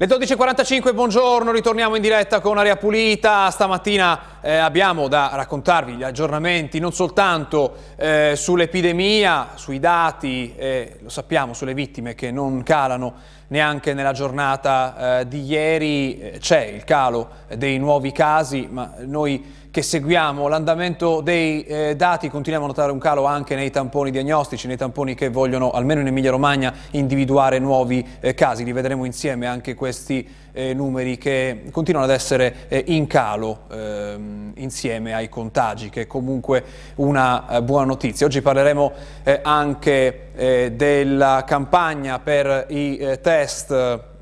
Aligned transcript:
Le 0.00 0.06
12.45, 0.06 0.94
buongiorno, 0.94 1.50
ritorniamo 1.50 1.96
in 1.96 2.02
diretta 2.02 2.38
con 2.38 2.56
Aria 2.56 2.76
Pulita. 2.76 3.50
Stamattina 3.50 4.38
eh, 4.40 4.54
abbiamo 4.54 5.08
da 5.08 5.30
raccontarvi 5.32 5.94
gli 5.94 6.04
aggiornamenti 6.04 6.78
non 6.78 6.92
soltanto 6.92 7.74
eh, 7.96 8.34
sull'epidemia, 8.36 9.54
sui 9.56 9.80
dati, 9.80 10.54
eh, 10.54 10.98
lo 11.00 11.08
sappiamo, 11.08 11.52
sulle 11.52 11.74
vittime 11.74 12.14
che 12.14 12.30
non 12.30 12.62
calano 12.62 13.12
neanche 13.48 13.92
nella 13.92 14.12
giornata 14.12 15.18
eh, 15.18 15.26
di 15.26 15.42
ieri. 15.42 16.20
Eh, 16.20 16.38
c'è 16.38 16.62
il 16.62 16.84
calo 16.84 17.30
dei 17.56 17.76
nuovi 17.78 18.12
casi, 18.12 18.68
ma 18.70 18.92
noi 18.98 19.57
che 19.78 19.84
seguiamo 19.84 20.48
l'andamento 20.48 21.20
dei 21.20 21.62
eh, 21.62 21.94
dati 21.94 22.28
continuiamo 22.28 22.64
a 22.66 22.70
notare 22.70 22.90
un 22.90 22.98
calo 22.98 23.26
anche 23.26 23.54
nei 23.54 23.70
tamponi 23.70 24.10
diagnostici, 24.10 24.66
nei 24.66 24.76
tamponi 24.76 25.14
che 25.14 25.28
vogliono 25.28 25.70
almeno 25.70 26.00
in 26.00 26.08
Emilia 26.08 26.32
Romagna 26.32 26.74
individuare 26.90 27.60
nuovi 27.60 28.04
eh, 28.18 28.34
casi. 28.34 28.64
Li 28.64 28.72
vedremo 28.72 29.04
insieme 29.04 29.46
anche 29.46 29.76
questi 29.76 30.28
eh, 30.50 30.74
numeri 30.74 31.16
che 31.16 31.66
continuano 31.70 32.08
ad 32.08 32.12
essere 32.12 32.66
eh, 32.66 32.82
in 32.88 33.06
calo 33.06 33.66
ehm, 33.70 34.54
insieme 34.56 35.14
ai 35.14 35.28
contagi, 35.28 35.90
che 35.90 36.00
è 36.00 36.06
comunque 36.08 36.64
una 36.96 37.48
eh, 37.48 37.62
buona 37.62 37.84
notizia. 37.84 38.26
Oggi 38.26 38.42
parleremo 38.42 38.92
eh, 39.22 39.38
anche 39.44 40.22
della 40.38 41.42
campagna 41.44 42.20
per 42.20 42.66
i 42.68 43.18
test 43.20 43.72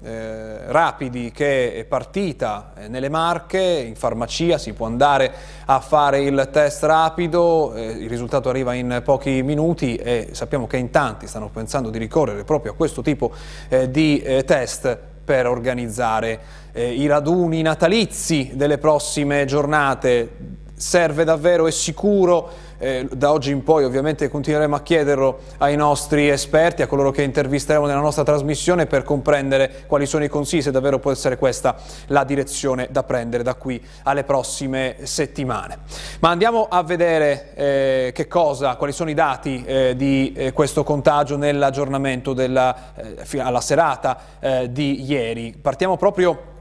eh, 0.06 0.70
rapidi 0.70 1.32
che 1.32 1.74
è 1.74 1.84
partita 1.84 2.72
eh, 2.76 2.86
nelle 2.86 3.08
Marche, 3.08 3.58
in 3.58 3.96
farmacia 3.96 4.56
si 4.56 4.72
può 4.72 4.86
andare 4.86 5.32
a 5.64 5.80
fare 5.80 6.20
il 6.20 6.48
test 6.52 6.84
rapido, 6.84 7.74
eh, 7.74 7.86
il 7.86 8.08
risultato 8.08 8.48
arriva 8.48 8.72
in 8.74 9.00
pochi 9.04 9.42
minuti 9.42 9.96
e 9.96 10.28
sappiamo 10.30 10.68
che 10.68 10.76
in 10.76 10.90
tanti 10.90 11.26
stanno 11.26 11.48
pensando 11.48 11.90
di 11.90 11.98
ricorrere 11.98 12.44
proprio 12.44 12.72
a 12.72 12.74
questo 12.76 13.02
tipo 13.02 13.32
eh, 13.68 13.90
di 13.90 14.20
eh, 14.20 14.44
test 14.44 14.96
per 15.24 15.48
organizzare 15.48 16.38
eh, 16.70 16.92
i 16.92 17.08
raduni 17.08 17.60
natalizi 17.62 18.52
delle 18.54 18.78
prossime 18.78 19.44
giornate. 19.44 20.54
Serve 20.76 21.24
davvero, 21.24 21.66
è 21.66 21.72
sicuro 21.72 22.48
eh, 22.78 23.06
da 23.10 23.32
oggi 23.32 23.50
in 23.50 23.62
poi 23.62 23.84
ovviamente 23.84 24.28
continueremo 24.28 24.74
a 24.74 24.80
chiederlo 24.80 25.38
ai 25.58 25.76
nostri 25.76 26.28
esperti, 26.28 26.82
a 26.82 26.86
coloro 26.86 27.10
che 27.10 27.22
intervisteremo 27.22 27.86
nella 27.86 28.00
nostra 28.00 28.24
trasmissione 28.24 28.86
per 28.86 29.02
comprendere 29.02 29.84
quali 29.86 30.06
sono 30.06 30.24
i 30.24 30.28
consigli, 30.28 30.62
se 30.62 30.70
davvero 30.70 30.98
può 30.98 31.10
essere 31.10 31.38
questa 31.38 31.76
la 32.08 32.24
direzione 32.24 32.88
da 32.90 33.02
prendere 33.02 33.42
da 33.42 33.54
qui 33.54 33.82
alle 34.02 34.24
prossime 34.24 34.96
settimane. 35.02 35.78
Ma 36.20 36.30
andiamo 36.30 36.66
a 36.68 36.82
vedere 36.82 37.54
eh, 37.54 38.12
che 38.14 38.26
cosa, 38.26 38.76
quali 38.76 38.92
sono 38.92 39.10
i 39.10 39.14
dati 39.14 39.64
eh, 39.64 39.94
di 39.96 40.32
eh, 40.36 40.52
questo 40.52 40.84
contagio 40.84 41.36
nell'aggiornamento 41.36 42.34
eh, 42.38 43.40
alla 43.40 43.60
serata 43.60 44.18
eh, 44.40 44.72
di 44.72 45.04
ieri. 45.04 45.56
Partiamo 45.60 45.96
proprio 45.96 46.54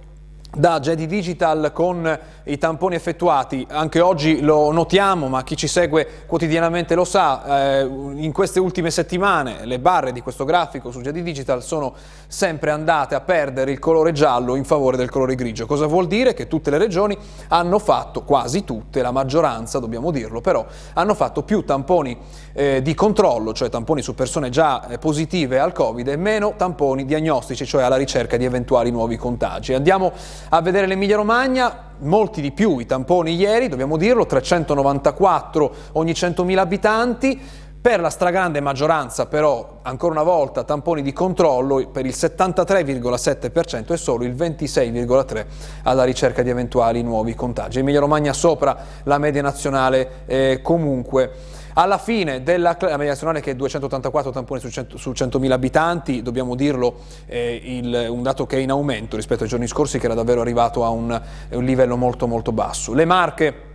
da 0.56 0.80
Jedi 0.80 1.06
Digital 1.06 1.72
con 1.74 2.20
i 2.46 2.58
tamponi 2.58 2.96
effettuati, 2.96 3.66
anche 3.70 4.00
oggi 4.00 4.42
lo 4.42 4.72
notiamo, 4.72 5.28
ma 5.28 5.44
chi 5.44 5.58
ci 5.58 5.68
segue 5.68 6.24
quotidianamente 6.26 6.96
lo 6.96 7.04
sa, 7.04 7.80
eh, 7.80 7.84
in 7.84 8.32
queste 8.32 8.60
ultime 8.60 8.92
settimane 8.92 9.66
le 9.66 9.80
barre 9.80 10.12
di 10.12 10.22
questo 10.22 10.46
grafico 10.46 10.92
su 10.92 11.02
Jedi 11.02 11.24
Digital 11.24 11.64
sono 11.64 11.94
sempre 12.28 12.72
andate 12.72 13.16
a 13.16 13.22
perdere 13.22 13.72
il 13.72 13.80
colore 13.80 14.12
giallo 14.12 14.56
in 14.56 14.64
favore 14.64 14.98
del 14.98 15.10
colore 15.10 15.36
grigio. 15.36 15.66
Cosa 15.66 15.88
vuol 15.88 16.08
dire? 16.08 16.34
Che 16.34 16.48
tutte 16.48 16.70
le 16.70 16.78
regioni 16.78 17.18
hanno 17.50 17.80
fatto, 17.80 18.24
quasi 18.24 18.64
tutte, 18.64 19.02
la 19.02 19.12
maggioranza 19.12 19.80
dobbiamo 19.80 20.12
dirlo, 20.12 20.42
però 20.42 20.66
hanno 20.94 21.16
fatto 21.16 21.44
più 21.44 21.66
tamponi 21.66 22.18
eh, 22.54 22.82
di 22.82 22.94
controllo, 22.94 23.54
cioè 23.54 23.70
tamponi 23.70 24.02
su 24.02 24.16
persone 24.16 24.50
già 24.50 24.88
eh, 24.88 24.98
positive 24.98 25.60
al 25.60 25.74
Covid 25.74 26.08
e 26.08 26.16
meno 26.16 26.54
tamponi 26.56 27.06
diagnostici, 27.06 27.66
cioè 27.66 27.84
alla 27.84 27.98
ricerca 27.98 28.38
di 28.38 28.46
eventuali 28.46 28.92
nuovi 28.92 29.18
contagi. 29.18 29.74
Andiamo 29.74 30.14
a 30.50 30.62
vedere 30.62 30.88
l'Emilia 30.88 31.16
Romagna, 31.16 31.94
molti 32.00 32.42
di 32.42 32.52
più 32.52 32.80
i 32.80 32.86
tamponi 32.86 33.36
ieri, 33.36 33.68
dobbiamo 33.68 33.98
dirlo, 33.98 34.26
394 34.26 35.74
ogni 35.94 36.12
100.000 36.12 36.58
abitanti, 36.58 37.42
per 37.86 38.00
la 38.00 38.10
stragrande 38.10 38.62
maggioranza 38.62 39.28
però, 39.28 39.82
ancora 39.84 40.14
una 40.14 40.24
volta, 40.24 40.64
tamponi 40.64 41.04
di 41.04 41.14
controllo 41.14 41.88
per 41.90 42.08
il 42.08 42.16
73,7% 42.18 43.94
e 43.94 43.98
solo 43.98 44.24
il 44.24 44.34
26,3% 44.34 45.46
alla 45.84 46.04
ricerca 46.04 46.42
di 46.42 46.50
eventuali 46.50 47.04
nuovi 47.04 47.36
contagi. 47.36 47.78
Emilia 47.78 48.00
Romagna 48.00 48.34
sopra 48.34 48.76
la 49.04 49.20
media 49.20 49.44
nazionale 49.44 50.24
eh, 50.26 50.62
comunque. 50.64 51.32
Alla 51.78 51.98
fine 51.98 52.42
della 52.42 52.78
media 52.80 53.08
nazionale 53.08 53.42
che 53.42 53.52
è 53.52 53.56
284 53.56 54.32
tamponi 54.32 54.62
su, 54.62 54.70
100, 54.70 54.98
su 54.98 55.12
100.000 55.12 55.52
abitanti, 55.52 56.22
dobbiamo 56.22 56.56
dirlo, 56.56 57.02
eh, 57.26 57.62
il, 57.62 58.08
un 58.10 58.24
dato 58.24 58.46
che 58.46 58.56
è 58.56 58.60
in 58.62 58.72
aumento 58.72 59.18
rispetto 59.18 59.44
ai 59.44 59.50
giorni 59.50 59.68
scorsi 59.68 60.00
che 60.00 60.06
era 60.06 60.14
davvero 60.14 60.40
arrivato 60.40 60.86
a 60.86 60.90
un, 60.90 61.22
un 61.50 61.64
livello 61.66 61.98
molto 61.98 62.28
molto 62.28 62.54
basso. 62.54 62.94
Le 62.94 63.04
Marche 63.04 63.75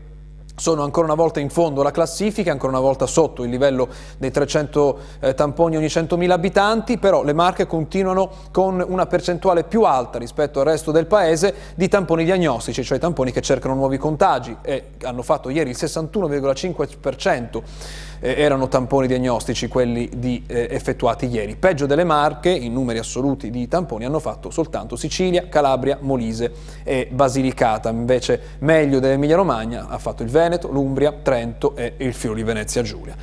sono 0.60 0.82
ancora 0.84 1.06
una 1.06 1.14
volta 1.14 1.40
in 1.40 1.48
fondo 1.48 1.80
alla 1.80 1.90
classifica, 1.90 2.52
ancora 2.52 2.72
una 2.72 2.82
volta 2.82 3.06
sotto 3.06 3.44
il 3.44 3.50
livello 3.50 3.88
dei 4.18 4.30
300 4.30 4.98
eh, 5.20 5.34
tamponi 5.34 5.78
ogni 5.78 5.86
100.000 5.86 6.30
abitanti, 6.30 6.98
però 6.98 7.22
le 7.24 7.32
Marche 7.32 7.66
continuano 7.66 8.30
con 8.50 8.84
una 8.86 9.06
percentuale 9.06 9.64
più 9.64 9.84
alta 9.84 10.18
rispetto 10.18 10.60
al 10.60 10.66
resto 10.66 10.90
del 10.90 11.06
paese 11.06 11.54
di 11.76 11.88
tamponi 11.88 12.24
diagnostici, 12.24 12.84
cioè 12.84 12.98
tamponi 12.98 13.32
che 13.32 13.40
cercano 13.40 13.74
nuovi 13.74 13.96
contagi 13.96 14.54
e 14.60 14.90
hanno 15.02 15.22
fatto 15.22 15.48
ieri 15.48 15.70
il 15.70 15.76
61,5% 15.80 17.62
eh, 18.20 18.34
erano 18.36 18.68
tamponi 18.68 19.06
diagnostici 19.06 19.68
quelli 19.68 20.08
di, 20.14 20.42
eh, 20.46 20.68
effettuati 20.70 21.26
ieri. 21.26 21.56
Peggio 21.56 21.86
delle 21.86 22.04
Marche, 22.04 22.50
in 22.50 22.72
numeri 22.72 22.98
assoluti 22.98 23.50
di 23.50 23.66
tamponi, 23.66 24.04
hanno 24.04 24.20
fatto 24.20 24.50
soltanto 24.50 24.96
Sicilia, 24.96 25.48
Calabria, 25.48 25.98
Molise 26.00 26.52
e 26.84 27.08
Basilicata. 27.10 27.90
Invece 27.90 28.40
meglio 28.58 29.00
dell'Emilia 29.00 29.36
Romagna 29.36 29.88
ha 29.88 29.98
fatto 29.98 30.22
il 30.22 30.28
Veneto, 30.28 30.70
l'Umbria, 30.70 31.12
Trento 31.22 31.74
e 31.74 31.94
il 31.98 32.14
Friuli 32.14 32.42
Venezia 32.42 32.82
Giulia. 32.82 33.16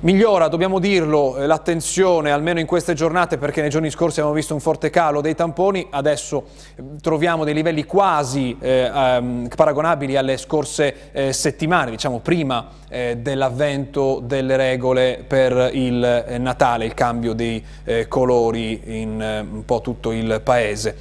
Migliora, 0.00 0.46
dobbiamo 0.46 0.78
dirlo, 0.78 1.36
eh, 1.36 1.46
l'attenzione 1.48 2.30
almeno 2.30 2.60
in 2.60 2.66
queste 2.66 2.94
giornate 2.94 3.36
perché 3.36 3.62
nei 3.62 3.68
giorni 3.68 3.90
scorsi 3.90 4.20
abbiamo 4.20 4.36
visto 4.36 4.54
un 4.54 4.60
forte 4.60 4.90
calo 4.90 5.20
dei 5.20 5.34
tamponi, 5.34 5.88
adesso 5.90 6.44
eh, 6.76 6.82
troviamo 7.00 7.42
dei 7.42 7.52
livelli 7.52 7.82
quasi 7.82 8.56
eh, 8.60 8.88
um, 8.88 9.48
paragonabili 9.52 10.16
alle 10.16 10.36
scorse 10.36 11.10
eh, 11.10 11.32
settimane, 11.32 11.90
diciamo 11.90 12.20
prima 12.20 12.68
eh, 12.88 13.16
dell'avvento 13.16 14.20
delle 14.22 14.56
regole 14.56 15.24
per 15.26 15.70
il 15.72 16.04
eh, 16.04 16.38
Natale, 16.38 16.84
il 16.84 16.94
cambio 16.94 17.32
dei 17.32 17.60
colori 18.06 19.00
in 19.00 19.46
un 19.50 19.64
po' 19.64 19.80
tutto 19.80 20.12
il 20.12 20.40
paese. 20.44 20.96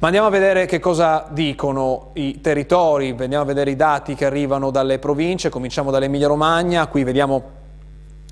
Ma 0.00 0.08
andiamo 0.08 0.26
a 0.26 0.30
vedere 0.30 0.66
che 0.66 0.78
cosa 0.78 1.26
dicono 1.30 2.10
i 2.14 2.42
territori, 2.42 3.14
andiamo 3.18 3.44
a 3.44 3.46
vedere 3.46 3.70
i 3.70 3.76
dati 3.76 4.14
che 4.14 4.26
arrivano 4.26 4.70
dalle 4.70 4.98
province, 4.98 5.48
cominciamo 5.48 5.90
dall'Emilia 5.90 6.26
Romagna, 6.26 6.86
qui 6.88 7.02
vediamo 7.02 7.60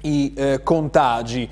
i 0.02 0.32
eh, 0.36 0.62
contagi. 0.62 1.48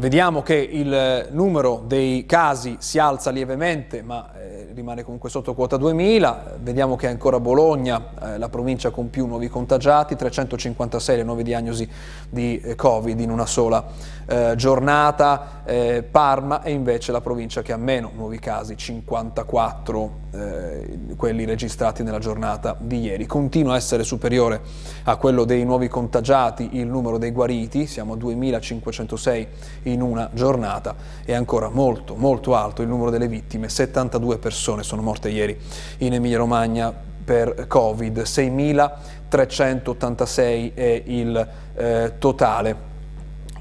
Vediamo 0.00 0.40
che 0.40 0.54
il 0.54 1.28
numero 1.32 1.84
dei 1.86 2.24
casi 2.24 2.76
si 2.78 2.98
alza 2.98 3.30
lievemente, 3.30 4.00
ma 4.00 4.30
eh, 4.34 4.70
rimane 4.72 5.02
comunque 5.02 5.28
sotto 5.28 5.52
quota 5.52 5.76
2000. 5.76 6.56
Vediamo 6.62 6.96
che 6.96 7.06
ancora 7.06 7.38
Bologna, 7.38 8.02
eh, 8.22 8.38
la 8.38 8.48
provincia 8.48 8.88
con 8.88 9.10
più 9.10 9.26
nuovi 9.26 9.50
contagiati, 9.50 10.16
356 10.16 11.16
le 11.18 11.22
nuove 11.22 11.42
diagnosi 11.42 11.86
di 12.30 12.58
eh, 12.60 12.76
Covid 12.76 13.20
in 13.20 13.30
una 13.30 13.44
sola 13.44 13.84
eh, 14.24 14.54
giornata. 14.56 15.64
Eh, 15.66 16.02
Parma 16.02 16.62
è 16.62 16.70
invece 16.70 17.12
la 17.12 17.20
provincia 17.20 17.60
che 17.60 17.72
ha 17.72 17.76
meno 17.76 18.10
nuovi 18.14 18.38
casi, 18.38 18.78
54 18.78 20.28
eh, 20.32 20.98
quelli 21.16 21.44
registrati 21.44 22.02
nella 22.02 22.18
giornata 22.18 22.76
di 22.78 23.00
ieri. 23.00 23.26
Continua 23.26 23.74
a 23.74 23.76
essere 23.76 24.04
superiore 24.04 24.60
a 25.04 25.16
quello 25.16 25.44
dei 25.44 25.64
nuovi 25.64 25.88
contagiati 25.88 26.76
il 26.78 26.86
numero 26.86 27.18
dei 27.18 27.32
guariti, 27.32 27.86
siamo 27.86 28.14
a 28.14 28.16
2506 28.16 29.48
in 29.92 30.02
una 30.02 30.28
giornata 30.32 30.94
e 31.24 31.32
ancora 31.32 31.68
molto 31.68 32.16
molto 32.16 32.54
alto 32.54 32.82
il 32.82 32.88
numero 32.88 33.10
delle 33.10 33.28
vittime, 33.28 33.68
72 33.68 34.38
persone 34.38 34.82
sono 34.82 35.02
morte 35.02 35.28
ieri 35.28 35.56
in 35.98 36.14
Emilia 36.14 36.38
Romagna 36.38 36.92
per 37.24 37.66
Covid, 37.68 38.18
6.386 38.18 40.74
è 40.74 41.02
il 41.06 41.48
eh, 41.74 42.14
totale. 42.18 42.89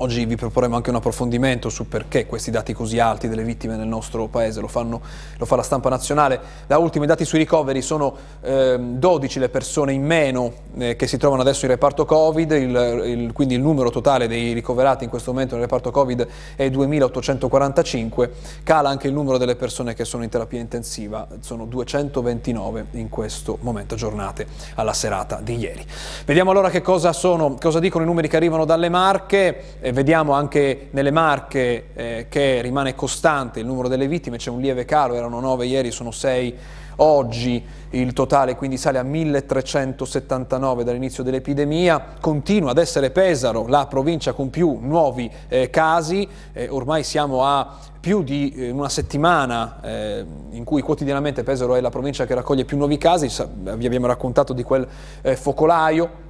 Oggi 0.01 0.23
vi 0.23 0.37
proporremo 0.37 0.77
anche 0.77 0.91
un 0.91 0.95
approfondimento 0.95 1.67
su 1.67 1.89
perché 1.89 2.25
questi 2.25 2.51
dati 2.51 2.71
così 2.71 2.99
alti 2.99 3.27
delle 3.27 3.43
vittime 3.43 3.75
nel 3.75 3.87
nostro 3.87 4.27
paese 4.27 4.61
lo, 4.61 4.69
fanno, 4.69 5.01
lo 5.37 5.45
fa 5.45 5.57
la 5.57 5.61
stampa 5.61 5.89
nazionale. 5.89 6.39
Da 6.67 6.77
ultimi 6.77 7.05
dati 7.05 7.25
sui 7.25 7.39
ricoveri 7.39 7.81
sono 7.81 8.15
eh, 8.39 8.77
12 8.79 9.39
le 9.39 9.49
persone 9.49 9.91
in 9.91 10.05
meno 10.05 10.53
eh, 10.77 10.95
che 10.95 11.05
si 11.05 11.17
trovano 11.17 11.41
adesso 11.41 11.65
in 11.65 11.71
reparto 11.71 12.05
Covid, 12.05 12.49
il, 12.51 13.01
il, 13.03 13.33
quindi 13.33 13.55
il 13.55 13.59
numero 13.59 13.89
totale 13.89 14.29
dei 14.29 14.53
ricoverati 14.53 15.03
in 15.03 15.09
questo 15.09 15.33
momento 15.33 15.55
nel 15.55 15.63
reparto 15.63 15.91
Covid 15.91 16.25
è 16.55 16.69
2845, 16.69 18.31
cala 18.63 18.87
anche 18.87 19.07
il 19.07 19.13
numero 19.13 19.37
delle 19.37 19.57
persone 19.57 19.95
che 19.95 20.05
sono 20.05 20.23
in 20.23 20.29
terapia 20.29 20.61
intensiva, 20.61 21.27
sono 21.41 21.65
229 21.65 22.85
in 22.91 23.09
questo 23.09 23.57
momento, 23.63 23.97
giornate 23.97 24.47
alla 24.75 24.93
serata 24.93 25.41
di 25.43 25.57
ieri. 25.57 25.85
Vediamo 26.23 26.51
allora 26.51 26.69
che 26.69 26.79
cosa, 26.79 27.11
sono, 27.11 27.57
cosa 27.59 27.79
dicono 27.79 28.05
i 28.05 28.07
numeri 28.07 28.29
che 28.29 28.37
arrivano 28.37 28.63
dalle 28.63 28.87
Marche 28.87 29.87
Eh, 29.89 29.91
vediamo 29.91 30.33
anche 30.33 30.89
nelle 30.91 31.09
Marche 31.09 31.87
eh, 31.95 32.25
che 32.29 32.61
rimane 32.61 32.93
costante 32.93 33.59
il 33.59 33.65
numero 33.65 33.87
delle 33.87 34.07
vittime, 34.07 34.37
c'è 34.37 34.51
un 34.51 34.59
lieve 34.59 34.85
calo, 34.85 35.15
erano 35.15 35.39
9 35.39 35.65
ieri, 35.65 35.89
sono 35.89 36.11
6 36.11 36.55
oggi, 36.97 37.65
il 37.91 38.13
totale 38.13 38.55
quindi 38.55 38.77
sale 38.77 38.99
a 38.99 39.03
1379 39.03 40.83
dall'inizio 40.83 41.23
dell'epidemia, 41.23 42.17
continua 42.21 42.69
ad 42.69 42.77
essere 42.77 43.09
Pesaro 43.09 43.65
la 43.65 43.87
provincia 43.87 44.33
con 44.33 44.51
più 44.51 44.77
nuovi 44.79 45.27
eh, 45.47 45.71
casi, 45.71 46.27
eh, 46.53 46.67
ormai 46.69 47.03
siamo 47.03 47.43
a 47.43 47.75
più 47.99 48.21
di 48.21 48.53
eh, 48.55 48.69
una 48.69 48.89
settimana 48.89 49.81
eh, 49.81 50.23
in 50.51 50.65
cui 50.65 50.83
quotidianamente 50.83 51.41
Pesaro 51.41 51.73
è 51.73 51.81
la 51.81 51.89
provincia 51.89 52.27
che 52.27 52.35
raccoglie 52.35 52.63
più 52.63 52.77
nuovi 52.77 52.99
casi, 52.99 53.27
vi 53.75 53.87
abbiamo 53.87 54.05
raccontato 54.05 54.53
di 54.53 54.61
quel 54.61 54.87
eh, 55.23 55.35
focolaio. 55.35 56.27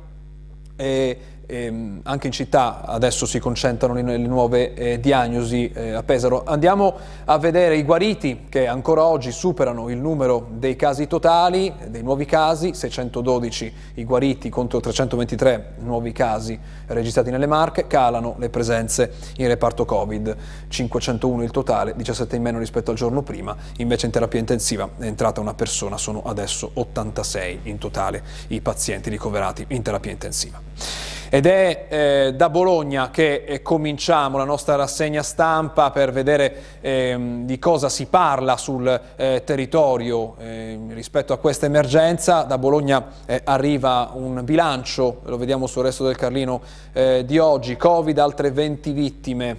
E, 0.77 1.17
ehm, 1.49 2.01
anche 2.03 2.27
in 2.27 2.33
città 2.33 2.85
adesso 2.85 3.25
si 3.25 3.39
concentrano 3.39 3.95
le, 3.95 4.03
le 4.03 4.17
nuove 4.27 4.73
eh, 4.75 4.99
diagnosi 4.99 5.71
eh, 5.73 5.93
a 5.93 6.03
Pesaro. 6.03 6.43
Andiamo 6.45 6.95
a 7.25 7.37
vedere 7.39 7.75
i 7.75 7.83
guariti 7.83 8.45
che 8.49 8.67
ancora 8.67 9.03
oggi 9.03 9.31
superano 9.31 9.89
il 9.89 9.97
numero 9.97 10.47
dei 10.51 10.75
casi 10.75 11.07
totali, 11.07 11.73
dei 11.87 12.03
nuovi 12.03 12.25
casi, 12.25 12.73
612 12.73 13.73
i 13.95 14.05
guariti 14.05 14.49
contro 14.49 14.79
323 14.79 15.73
nuovi 15.79 16.11
casi 16.11 16.57
registrati 16.87 17.31
nelle 17.31 17.47
Marche, 17.47 17.87
calano 17.87 18.35
le 18.37 18.49
presenze 18.49 19.13
in 19.37 19.47
reparto 19.47 19.85
Covid, 19.85 20.35
501 20.67 21.43
il 21.43 21.51
totale, 21.51 21.93
17 21.95 22.35
in 22.35 22.41
meno 22.41 22.59
rispetto 22.59 22.91
al 22.91 22.97
giorno 22.97 23.21
prima, 23.23 23.55
invece 23.77 24.05
in 24.05 24.11
terapia 24.11 24.39
intensiva 24.39 24.89
è 24.97 25.05
entrata 25.05 25.41
una 25.41 25.53
persona, 25.53 25.97
sono 25.97 26.21
adesso 26.23 26.69
86 26.73 27.61
in 27.63 27.77
totale 27.77 28.23
i 28.47 28.61
pazienti 28.61 29.09
ricoverati 29.09 29.65
in 29.69 29.81
terapia 29.81 30.11
intensiva. 30.11 31.17
Ed 31.31 31.45
è 31.45 31.85
eh, 31.89 32.33
da 32.35 32.49
Bologna 32.49 33.11
che 33.11 33.43
eh, 33.45 33.61
cominciamo 33.61 34.39
la 34.39 34.45
nostra 34.45 34.73
rassegna 34.75 35.21
stampa 35.21 35.91
per 35.91 36.11
vedere 36.11 36.55
eh, 36.81 37.41
di 37.43 37.59
cosa 37.59 37.87
si 37.87 38.07
parla 38.07 38.57
sul 38.57 38.99
eh, 39.15 39.43
territorio 39.45 40.35
ehm, 40.39 40.91
rispetto 40.95 41.31
a 41.31 41.37
questa 41.37 41.67
emergenza. 41.67 42.41
Da 42.41 42.57
Bologna 42.57 43.05
eh, 43.27 43.41
arriva 43.43 44.09
un 44.13 44.41
bilancio, 44.43 45.19
lo 45.25 45.37
vediamo 45.37 45.67
sul 45.67 45.83
resto 45.83 46.03
del 46.03 46.15
Carlino 46.15 46.61
eh, 46.93 47.23
di 47.23 47.37
oggi, 47.37 47.77
Covid, 47.77 48.17
altre 48.17 48.49
20 48.49 48.91
vittime, 48.91 49.57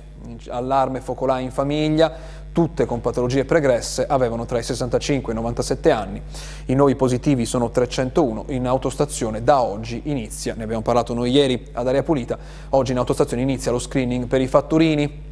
allarme 0.48 1.00
focolai 1.00 1.44
in 1.44 1.52
famiglia, 1.52 2.12
tutte 2.52 2.84
con 2.84 3.00
patologie 3.00 3.44
pregresse, 3.44 4.06
avevano 4.06 4.44
tra 4.44 4.58
i 4.58 4.62
65 4.62 5.32
e 5.32 5.36
i 5.36 5.38
97 5.38 5.90
anni. 5.90 6.22
I 6.66 6.74
nuovi 6.74 6.94
positivi 6.96 7.46
sono 7.46 7.70
301, 7.70 8.46
in 8.48 8.66
autostazione 8.66 9.42
da 9.42 9.62
oggi 9.62 10.02
inizia, 10.04 10.54
ne 10.54 10.64
abbiamo 10.64 10.82
parlato 10.82 11.14
noi 11.14 11.30
ieri 11.30 11.68
ad 11.72 11.86
Aria 11.86 12.02
Pulita, 12.02 12.38
oggi 12.70 12.92
in 12.92 12.98
autostazione 12.98 13.42
inizia 13.42 13.72
lo 13.72 13.78
screening 13.78 14.26
per 14.26 14.40
i 14.40 14.46
fatturini, 14.46 15.28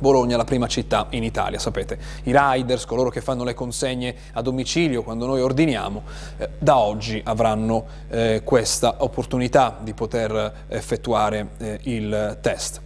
Bologna 0.00 0.34
è 0.34 0.36
la 0.36 0.44
prima 0.44 0.66
città 0.68 1.06
in 1.10 1.24
Italia, 1.24 1.58
sapete, 1.58 1.98
i 2.24 2.32
riders, 2.34 2.84
coloro 2.84 3.10
che 3.10 3.20
fanno 3.20 3.42
le 3.42 3.54
consegne 3.54 4.14
a 4.32 4.42
domicilio 4.42 5.02
quando 5.02 5.26
noi 5.26 5.40
ordiniamo, 5.40 6.02
eh, 6.36 6.50
da 6.58 6.78
oggi 6.78 7.20
avranno 7.24 7.84
eh, 8.08 8.42
questa 8.44 8.96
opportunità 8.98 9.76
di 9.80 9.94
poter 9.94 10.66
effettuare 10.68 11.48
eh, 11.58 11.78
il 11.82 12.38
test. 12.40 12.80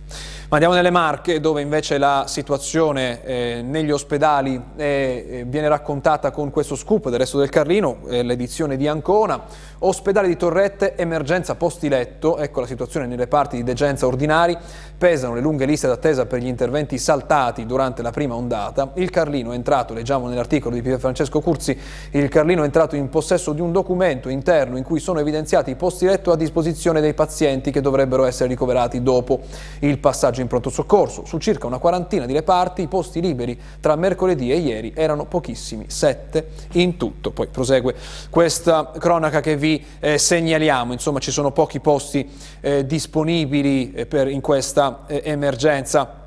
Ma 0.53 0.59
andiamo 0.59 0.77
nelle 0.77 0.91
Marche 0.95 1.41
dove 1.41 1.63
invece 1.63 1.97
la 1.97 2.25
situazione 2.27 3.25
eh, 3.25 3.63
negli 3.65 3.91
ospedali 3.91 4.63
eh, 4.77 5.47
viene 5.49 5.67
raccontata 5.67 6.31
con 6.31 6.51
questo 6.51 6.77
scoop 6.77 7.09
del 7.09 7.21
resto 7.21 7.39
del 7.39 7.49
Carlino, 7.49 8.01
eh, 8.09 8.23
l'edizione 8.23 8.77
di 8.77 8.87
Ancona. 8.87 9.45
Ospedale 9.79 10.29
di 10.29 10.37
Torrette, 10.37 10.95
emergenza 10.95 11.55
postiletto, 11.55 12.37
ecco 12.37 12.61
la 12.61 12.67
situazione 12.67 13.07
nei 13.07 13.17
reparti 13.17 13.57
di 13.57 13.65
degenza 13.65 14.07
ordinari, 14.07 14.57
pesano 14.99 15.35
le 15.35 15.41
lunghe 15.41 15.65
liste 15.65 15.89
d'attesa 15.89 16.27
per 16.27 16.41
gli 16.41 16.47
interventi 16.47 16.99
saltati 16.99 17.65
durante 17.65 18.03
la 18.03 18.11
prima 18.11 18.35
ondata. 18.35 18.93
Il 18.97 19.09
Carlino 19.09 19.53
è 19.53 19.55
entrato, 19.55 19.95
leggiamo 19.95 20.29
nell'articolo 20.29 20.75
di 20.75 20.83
Pier 20.83 21.01
Francesco 21.01 21.41
Curzi, 21.41 21.77
il 22.11 22.29
Carlino 22.29 22.61
è 22.61 22.67
entrato 22.67 22.95
in 22.95 23.09
possesso 23.09 23.55
di 23.55 23.63
un 23.63 23.73
documento 23.73 24.29
interno 24.29 24.77
in 24.77 24.85
cui 24.85 25.01
sono 25.01 25.19
evidenziati 25.19 25.71
i 25.71 25.77
posti 25.77 26.05
letto 26.05 26.31
a 26.31 26.37
disposizione 26.37 27.01
dei 27.01 27.15
pazienti 27.15 27.71
che 27.71 27.81
dovrebbero 27.81 28.27
essere 28.27 28.51
ricoverati 28.51 29.03
dopo 29.03 29.41
il 29.81 29.99
passaggio 29.99 30.41
in 30.43 30.49
pronto 30.49 30.71
soccorso. 30.71 31.25
Su 31.25 31.39
circa 31.39 31.67
una 31.67 31.79
quarantina 31.79 32.27
di 32.27 32.33
reparti 32.33 32.83
i 32.83 32.89
posti 32.89 33.21
liberi 33.21 33.59
tra 33.81 33.97
mercoledì 33.97 34.53
e 34.53 34.57
ieri 34.59 34.93
erano 34.95 35.25
pochissimi, 35.25 35.87
sette 35.89 36.49
in 36.73 36.97
tutto. 36.97 37.31
Poi 37.31 37.49
prosegue 37.49 37.95
questa 38.31 38.93
cronaca 38.99 39.41
che 39.41 39.57
vi 39.57 39.83
eh, 40.01 40.19
segnaliamo, 40.19 40.93
insomma 40.93 41.19
ci 41.19 41.31
sono 41.31 41.51
pochi 41.53 41.81
posti 41.81 42.29
eh, 42.61 42.87
disponibili 42.87 43.93
eh, 43.93 44.07
per, 44.07 44.29
in 44.29 44.41
questa 44.41 45.05
eh, 45.07 45.23
emergenza. 45.25 46.21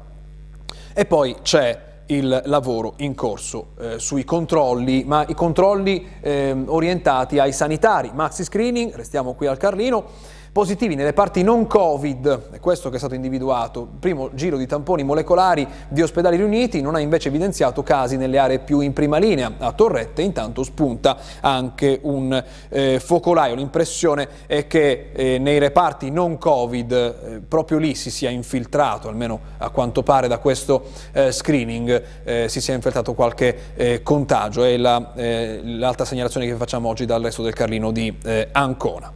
E 0.93 1.05
poi 1.05 1.35
c'è 1.41 1.83
il 2.07 2.41
lavoro 2.45 2.93
in 2.97 3.15
corso 3.15 3.69
eh, 3.79 3.99
sui 3.99 4.23
controlli, 4.23 5.03
ma 5.05 5.25
i 5.27 5.33
controlli 5.33 6.07
eh, 6.21 6.55
orientati 6.65 7.39
ai 7.39 7.51
sanitari. 7.51 8.11
Maxi 8.13 8.43
screening, 8.43 8.93
restiamo 8.93 9.33
qui 9.33 9.47
al 9.47 9.57
Carlino, 9.57 10.05
positivi 10.55 10.95
nelle 10.95 11.11
parti 11.11 11.43
non 11.43 11.67
Covid, 11.67 12.51
è 12.51 12.61
questo 12.61 12.87
che 12.89 12.95
è 12.95 12.97
stato 12.97 13.13
individuato, 13.13 13.89
primo 13.99 14.29
giro 14.35 14.55
di 14.55 14.65
tamponi 14.65 15.03
molecolari 15.03 15.67
di 15.89 16.01
ospedali 16.01 16.37
riuniti, 16.37 16.79
non 16.79 16.95
ha 16.95 17.01
invece 17.01 17.27
evidenziato 17.27 17.83
casi 17.83 18.15
nelle 18.15 18.37
aree 18.37 18.59
più 18.59 18.79
in 18.79 18.93
prima 18.93 19.17
linea, 19.17 19.55
a 19.57 19.73
Torrette 19.73 20.21
intanto 20.21 20.63
spunta 20.63 21.17
anche 21.41 21.99
un 22.03 22.41
eh, 22.69 23.01
focolaio, 23.01 23.55
l'impressione 23.55 24.29
è 24.45 24.65
che 24.65 25.09
eh, 25.13 25.39
nei 25.39 25.59
reparti 25.59 26.09
non 26.09 26.37
Covid 26.37 26.91
eh, 26.93 27.41
proprio 27.45 27.77
lì 27.77 27.93
si 27.93 28.09
sia 28.09 28.29
infiltrato, 28.29 29.09
almeno 29.09 29.41
a 29.57 29.69
quanto 29.71 30.03
pare 30.03 30.29
da 30.29 30.37
questo 30.37 30.85
eh, 31.11 31.33
screening 31.33 32.03
eh, 32.23 32.47
si 32.47 32.61
sia 32.61 32.73
infiltrato 32.73 33.13
qualche 33.13 33.73
eh, 33.75 34.01
contagio, 34.03 34.63
è 34.63 34.77
l'altra 34.77 36.05
segnalazione 36.05 36.45
che 36.45 36.55
facciamo 36.55 36.87
oggi 36.87 37.05
dal 37.05 37.21
resto 37.21 37.43
del 37.43 37.53
Carlino 37.53 37.91
di 37.91 38.17
Ancona. 38.53 39.11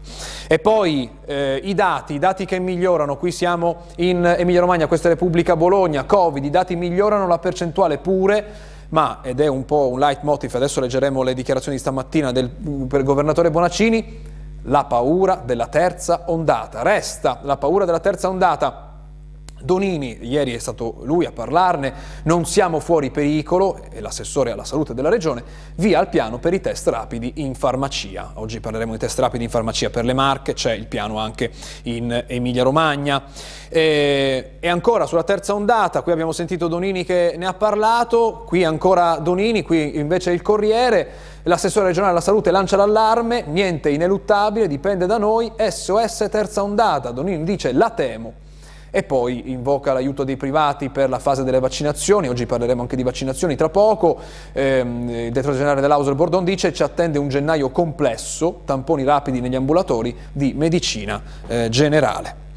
E 0.52 0.60
poi 0.60 1.10
eh, 1.30 1.62
i 1.64 1.76
dati, 1.76 2.16
i 2.16 2.20
dati 2.20 2.46
che 2.46 2.58
migliorano, 2.58 3.16
qui 3.16 3.32
siamo 3.32 3.84
in 3.98 4.26
Emilia 4.26 4.62
Romagna, 4.62 4.88
questa 4.88 5.10
è 5.10 5.12
Repubblica 5.12 5.56
Bologna, 5.56 6.04
Covid, 6.04 6.44
i 6.44 6.50
dati 6.50 6.76
migliorano, 6.76 7.28
la 7.28 7.38
percentuale 7.38 8.00
pure, 8.00 8.44
ma, 8.90 9.20
ed 9.22 9.40
è 9.40 9.46
un 9.46 9.64
po' 9.64 9.90
un 9.90 10.00
leitmotiv, 10.00 10.56
adesso 10.56 10.80
leggeremo 10.80 11.22
le 11.22 11.36
dichiarazioni 11.36 11.78
di 11.78 11.82
stamattina 11.84 12.32
del, 12.32 12.50
del 12.50 13.04
governatore 13.04 13.52
Bonaccini, 13.52 14.22
la 14.64 14.86
paura 14.86 15.40
della 15.46 15.68
terza 15.68 16.24
ondata, 16.26 16.82
resta 16.82 17.42
la 17.44 17.58
paura 17.58 17.86
della 17.86 18.00
terza 18.00 18.28
ondata, 18.28 18.89
Donini, 19.62 20.20
ieri 20.22 20.54
è 20.54 20.58
stato 20.58 20.98
lui 21.04 21.26
a 21.26 21.32
parlarne, 21.32 21.94
non 22.24 22.46
siamo 22.46 22.80
fuori 22.80 23.12
pericolo, 23.12 23.80
e 23.92 24.00
l'assessore 24.02 24.52
alla 24.52 24.64
salute 24.64 24.94
della 24.94 25.10
regione, 25.10 25.44
via 25.76 26.00
il 26.00 26.08
piano 26.08 26.38
per 26.40 26.54
i 26.54 26.62
test 26.62 26.88
rapidi 26.88 27.34
in 27.38 27.56
farmacia. 27.56 28.32
Oggi 28.36 28.60
parleremo 28.60 28.94
di 28.94 28.98
test 28.98 29.20
rapidi 29.20 29.44
in 29.44 29.50
farmacia 29.50 29.90
per 29.90 30.06
le 30.06 30.14
marche, 30.14 30.54
c'è 30.54 30.74
il 30.74 30.88
piano 30.88 31.20
anche 31.20 31.52
in 31.84 32.26
Emilia 32.28 32.64
Romagna. 32.64 33.24
E, 33.68 34.52
e, 34.60 34.68
ancora 34.68 35.06
sulla 35.06 35.24
terza 35.24 35.54
ondata, 35.54 36.02
qui 36.02 36.12
abbiamo 36.12 36.32
sentito 36.32 36.68
Donini 36.68 37.04
che 37.04 37.36
ne 37.38 37.46
ha 37.46 37.54
parlato, 37.54 38.44
qui 38.46 38.64
ancora 38.64 39.18
Donini, 39.18 39.62
qui 39.62 39.98
invece 39.98 40.32
il 40.32 40.42
Corriere, 40.42 41.10
l'assessore 41.44 41.88
regionale 41.88 42.12
alla 42.12 42.22
salute 42.22 42.52
lancia 42.52 42.78
l'allarme, 42.78 43.44
niente 43.48 43.90
ineluttabile, 43.90 44.68
dipende 44.68 45.06
da 45.06 45.18
noi, 45.18 45.52
SOS 45.58 46.28
terza 46.32 46.64
ondata, 46.64 47.12
Donini 47.12 47.44
dice 47.44 47.72
la 47.72 47.90
temo 47.90 48.48
e 48.92 49.04
poi 49.04 49.52
invoca 49.52 49.94
l'aiuto 49.94 50.24
dei 50.24 50.38
privati 50.38 50.90
per 50.90 51.10
la 51.10 51.20
fase 51.20 51.44
delle 51.44 51.60
vaccinazioni, 51.60 52.28
oggi 52.28 52.46
parleremo 52.46 52.82
anche 52.82 52.96
di 52.96 53.04
vaccinazioni 53.04 53.56
tra 53.56 53.70
poco, 53.70 54.20
ehm, 54.54 55.10
il 55.10 55.32
direttore 55.32 55.56
generale 55.56 55.82
dell'Ausel 55.82 56.16
Bordon 56.16 56.44
dice 56.44 56.74
ci 56.74 56.84
attende 56.84 57.20
un 57.20 57.30
gennaio 57.30 57.70
complesso, 57.70 58.62
tamponi 58.66 59.04
rapidi 59.04 59.42
negli 59.42 59.56
ambulatori 59.56 60.16
di 60.32 60.54
medicina 60.56 61.22
eh, 61.48 61.70
generale. 61.70 62.48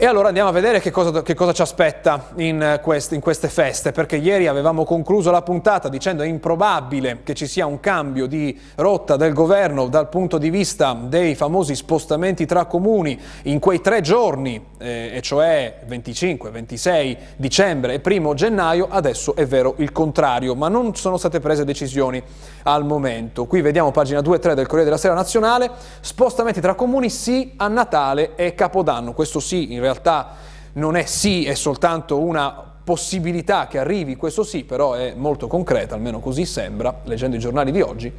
E 0.00 0.06
allora 0.06 0.28
andiamo 0.28 0.48
a 0.48 0.52
vedere 0.52 0.78
che 0.78 0.92
cosa, 0.92 1.22
che 1.24 1.34
cosa 1.34 1.52
ci 1.52 1.60
aspetta 1.60 2.28
in, 2.36 2.78
quest, 2.80 3.10
in, 3.14 3.20
queste 3.20 3.48
feste, 3.48 3.90
perché 3.90 4.14
ieri 4.14 4.46
avevamo 4.46 4.84
concluso 4.84 5.32
la 5.32 5.42
puntata 5.42 5.88
dicendo 5.88 6.22
è 6.22 6.26
improbabile 6.28 7.22
che 7.24 7.34
ci 7.34 7.48
sia 7.48 7.66
un 7.66 7.80
cambio 7.80 8.26
di 8.26 8.56
rotta 8.76 9.16
del 9.16 9.32
governo 9.32 9.88
dal 9.88 10.08
punto 10.08 10.38
di 10.38 10.50
vista 10.50 10.96
dei 11.02 11.34
famosi 11.34 11.74
spostamenti 11.74 12.46
tra 12.46 12.66
comuni 12.66 13.20
in 13.42 13.58
quei 13.58 13.80
tre 13.80 14.00
giorni, 14.00 14.64
eh, 14.78 15.10
e 15.14 15.20
cioè 15.20 15.80
25, 15.84 16.50
26 16.50 17.18
dicembre 17.34 18.00
e 18.00 18.18
1 18.18 18.34
gennaio, 18.34 18.86
adesso 18.88 19.34
è 19.34 19.46
vero 19.46 19.74
il 19.78 19.90
contrario, 19.90 20.54
ma 20.54 20.68
non 20.68 20.94
sono 20.94 21.16
state 21.16 21.40
prese 21.40 21.64
decisioni 21.64 22.22
al 22.62 22.84
momento. 22.84 23.46
Qui 23.46 23.62
vediamo 23.62 23.90
pagina 23.90 24.20
2 24.20 24.36
e 24.36 24.38
3 24.38 24.54
del 24.54 24.66
Corriere 24.66 24.84
della 24.84 24.96
Sera 24.96 25.14
Nazionale, 25.14 25.68
spostamenti 26.02 26.60
tra 26.60 26.76
comuni 26.76 27.10
sì 27.10 27.54
a 27.56 27.66
Natale 27.66 28.36
e 28.36 28.54
Capodanno, 28.54 29.12
questo 29.12 29.40
sì 29.40 29.72
in 29.72 29.80
realtà 29.80 29.86
realtà 29.92 30.34
non 30.74 30.96
è 30.96 31.04
sì, 31.04 31.44
è 31.44 31.54
soltanto 31.54 32.18
una 32.18 32.66
possibilità 32.84 33.66
che 33.66 33.78
arrivi 33.78 34.16
questo 34.16 34.44
sì, 34.44 34.64
però 34.64 34.94
è 34.94 35.12
molto 35.14 35.46
concreta, 35.46 35.94
almeno 35.94 36.20
così 36.20 36.46
sembra, 36.46 37.00
leggendo 37.04 37.36
i 37.36 37.38
giornali 37.38 37.70
di 37.70 37.80
oggi, 37.82 38.12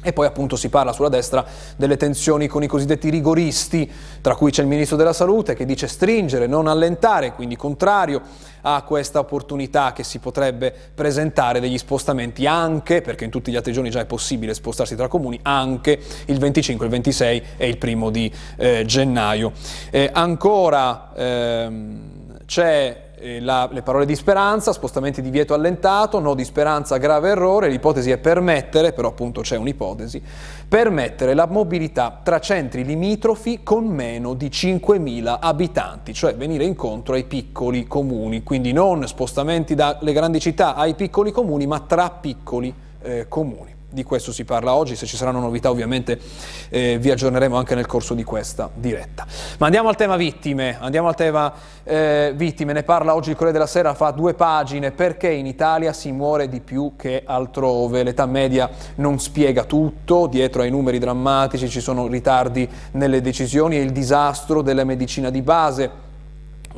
E 0.00 0.12
poi 0.12 0.26
appunto 0.26 0.54
si 0.54 0.68
parla 0.68 0.92
sulla 0.92 1.08
destra 1.08 1.44
delle 1.76 1.96
tensioni 1.96 2.46
con 2.46 2.62
i 2.62 2.68
cosiddetti 2.68 3.10
rigoristi, 3.10 3.90
tra 4.20 4.36
cui 4.36 4.52
c'è 4.52 4.62
il 4.62 4.68
Ministro 4.68 4.96
della 4.96 5.12
Salute 5.12 5.54
che 5.54 5.64
dice 5.64 5.88
stringere, 5.88 6.46
non 6.46 6.68
allentare, 6.68 7.32
quindi 7.32 7.56
contrario 7.56 8.22
a 8.62 8.82
questa 8.82 9.18
opportunità 9.18 9.92
che 9.92 10.04
si 10.04 10.20
potrebbe 10.20 10.72
presentare 10.94 11.58
degli 11.58 11.78
spostamenti 11.78 12.46
anche, 12.46 13.02
perché 13.02 13.24
in 13.24 13.30
tutti 13.30 13.50
gli 13.50 13.56
altri 13.56 13.72
giorni 13.72 13.90
già 13.90 14.00
è 14.00 14.06
possibile 14.06 14.54
spostarsi 14.54 14.94
tra 14.94 15.08
comuni, 15.08 15.38
anche 15.42 16.00
il 16.26 16.38
25, 16.38 16.84
il 16.84 16.92
26 16.92 17.42
e 17.56 17.68
il 17.68 17.78
primo 17.78 18.10
di 18.10 18.32
eh, 18.56 18.84
gennaio. 18.86 19.52
Eh, 19.90 20.10
ancora 20.12 21.10
ehm, 21.16 22.36
c'è 22.46 23.07
eh, 23.20 23.40
la, 23.40 23.68
le 23.70 23.82
parole 23.82 24.06
di 24.06 24.14
speranza, 24.14 24.72
spostamenti 24.72 25.22
di 25.22 25.30
vieto 25.30 25.54
allentato, 25.54 26.18
no 26.20 26.34
di 26.34 26.44
speranza, 26.44 26.96
grave 26.96 27.30
errore, 27.30 27.68
l'ipotesi 27.68 28.10
è 28.10 28.18
permettere, 28.18 28.92
però 28.92 29.08
appunto 29.08 29.40
c'è 29.40 29.56
un'ipotesi, 29.56 30.22
permettere 30.68 31.34
la 31.34 31.46
mobilità 31.46 32.20
tra 32.22 32.40
centri 32.40 32.84
limitrofi 32.84 33.62
con 33.62 33.86
meno 33.86 34.34
di 34.34 34.48
5.000 34.48 35.36
abitanti, 35.40 36.12
cioè 36.12 36.34
venire 36.34 36.64
incontro 36.64 37.14
ai 37.14 37.24
piccoli 37.24 37.86
comuni, 37.86 38.42
quindi 38.42 38.72
non 38.72 39.06
spostamenti 39.06 39.74
dalle 39.74 40.12
grandi 40.12 40.40
città 40.40 40.74
ai 40.74 40.94
piccoli 40.94 41.32
comuni, 41.32 41.66
ma 41.66 41.80
tra 41.80 42.10
piccoli 42.10 42.74
eh, 43.02 43.26
comuni. 43.28 43.77
Di 43.90 44.02
questo 44.02 44.32
si 44.32 44.44
parla 44.44 44.74
oggi, 44.74 44.96
se 44.96 45.06
ci 45.06 45.16
saranno 45.16 45.40
novità 45.40 45.70
ovviamente 45.70 46.20
eh, 46.68 46.98
vi 47.00 47.10
aggiorneremo 47.10 47.56
anche 47.56 47.74
nel 47.74 47.86
corso 47.86 48.12
di 48.12 48.22
questa 48.22 48.68
diretta. 48.74 49.26
Ma 49.56 49.64
andiamo 49.64 49.88
al 49.88 49.96
tema 49.96 50.16
vittime, 50.16 50.76
andiamo 50.78 51.08
al 51.08 51.14
tema 51.14 51.50
eh, 51.84 52.34
vittime, 52.36 52.74
ne 52.74 52.82
parla 52.82 53.14
oggi 53.14 53.30
il 53.30 53.36
Corriere 53.36 53.56
della 53.56 53.66
Sera, 53.66 53.94
fa 53.94 54.10
due 54.10 54.34
pagine, 54.34 54.90
perché 54.90 55.30
in 55.30 55.46
Italia 55.46 55.94
si 55.94 56.12
muore 56.12 56.50
di 56.50 56.60
più 56.60 56.96
che 56.98 57.22
altrove, 57.24 58.02
l'età 58.02 58.26
media 58.26 58.68
non 58.96 59.18
spiega 59.18 59.64
tutto, 59.64 60.26
dietro 60.26 60.60
ai 60.60 60.70
numeri 60.70 60.98
drammatici 60.98 61.66
ci 61.70 61.80
sono 61.80 62.08
ritardi 62.08 62.68
nelle 62.90 63.22
decisioni 63.22 63.78
e 63.78 63.80
il 63.80 63.92
disastro 63.92 64.60
della 64.60 64.84
medicina 64.84 65.30
di 65.30 65.40
base 65.40 66.07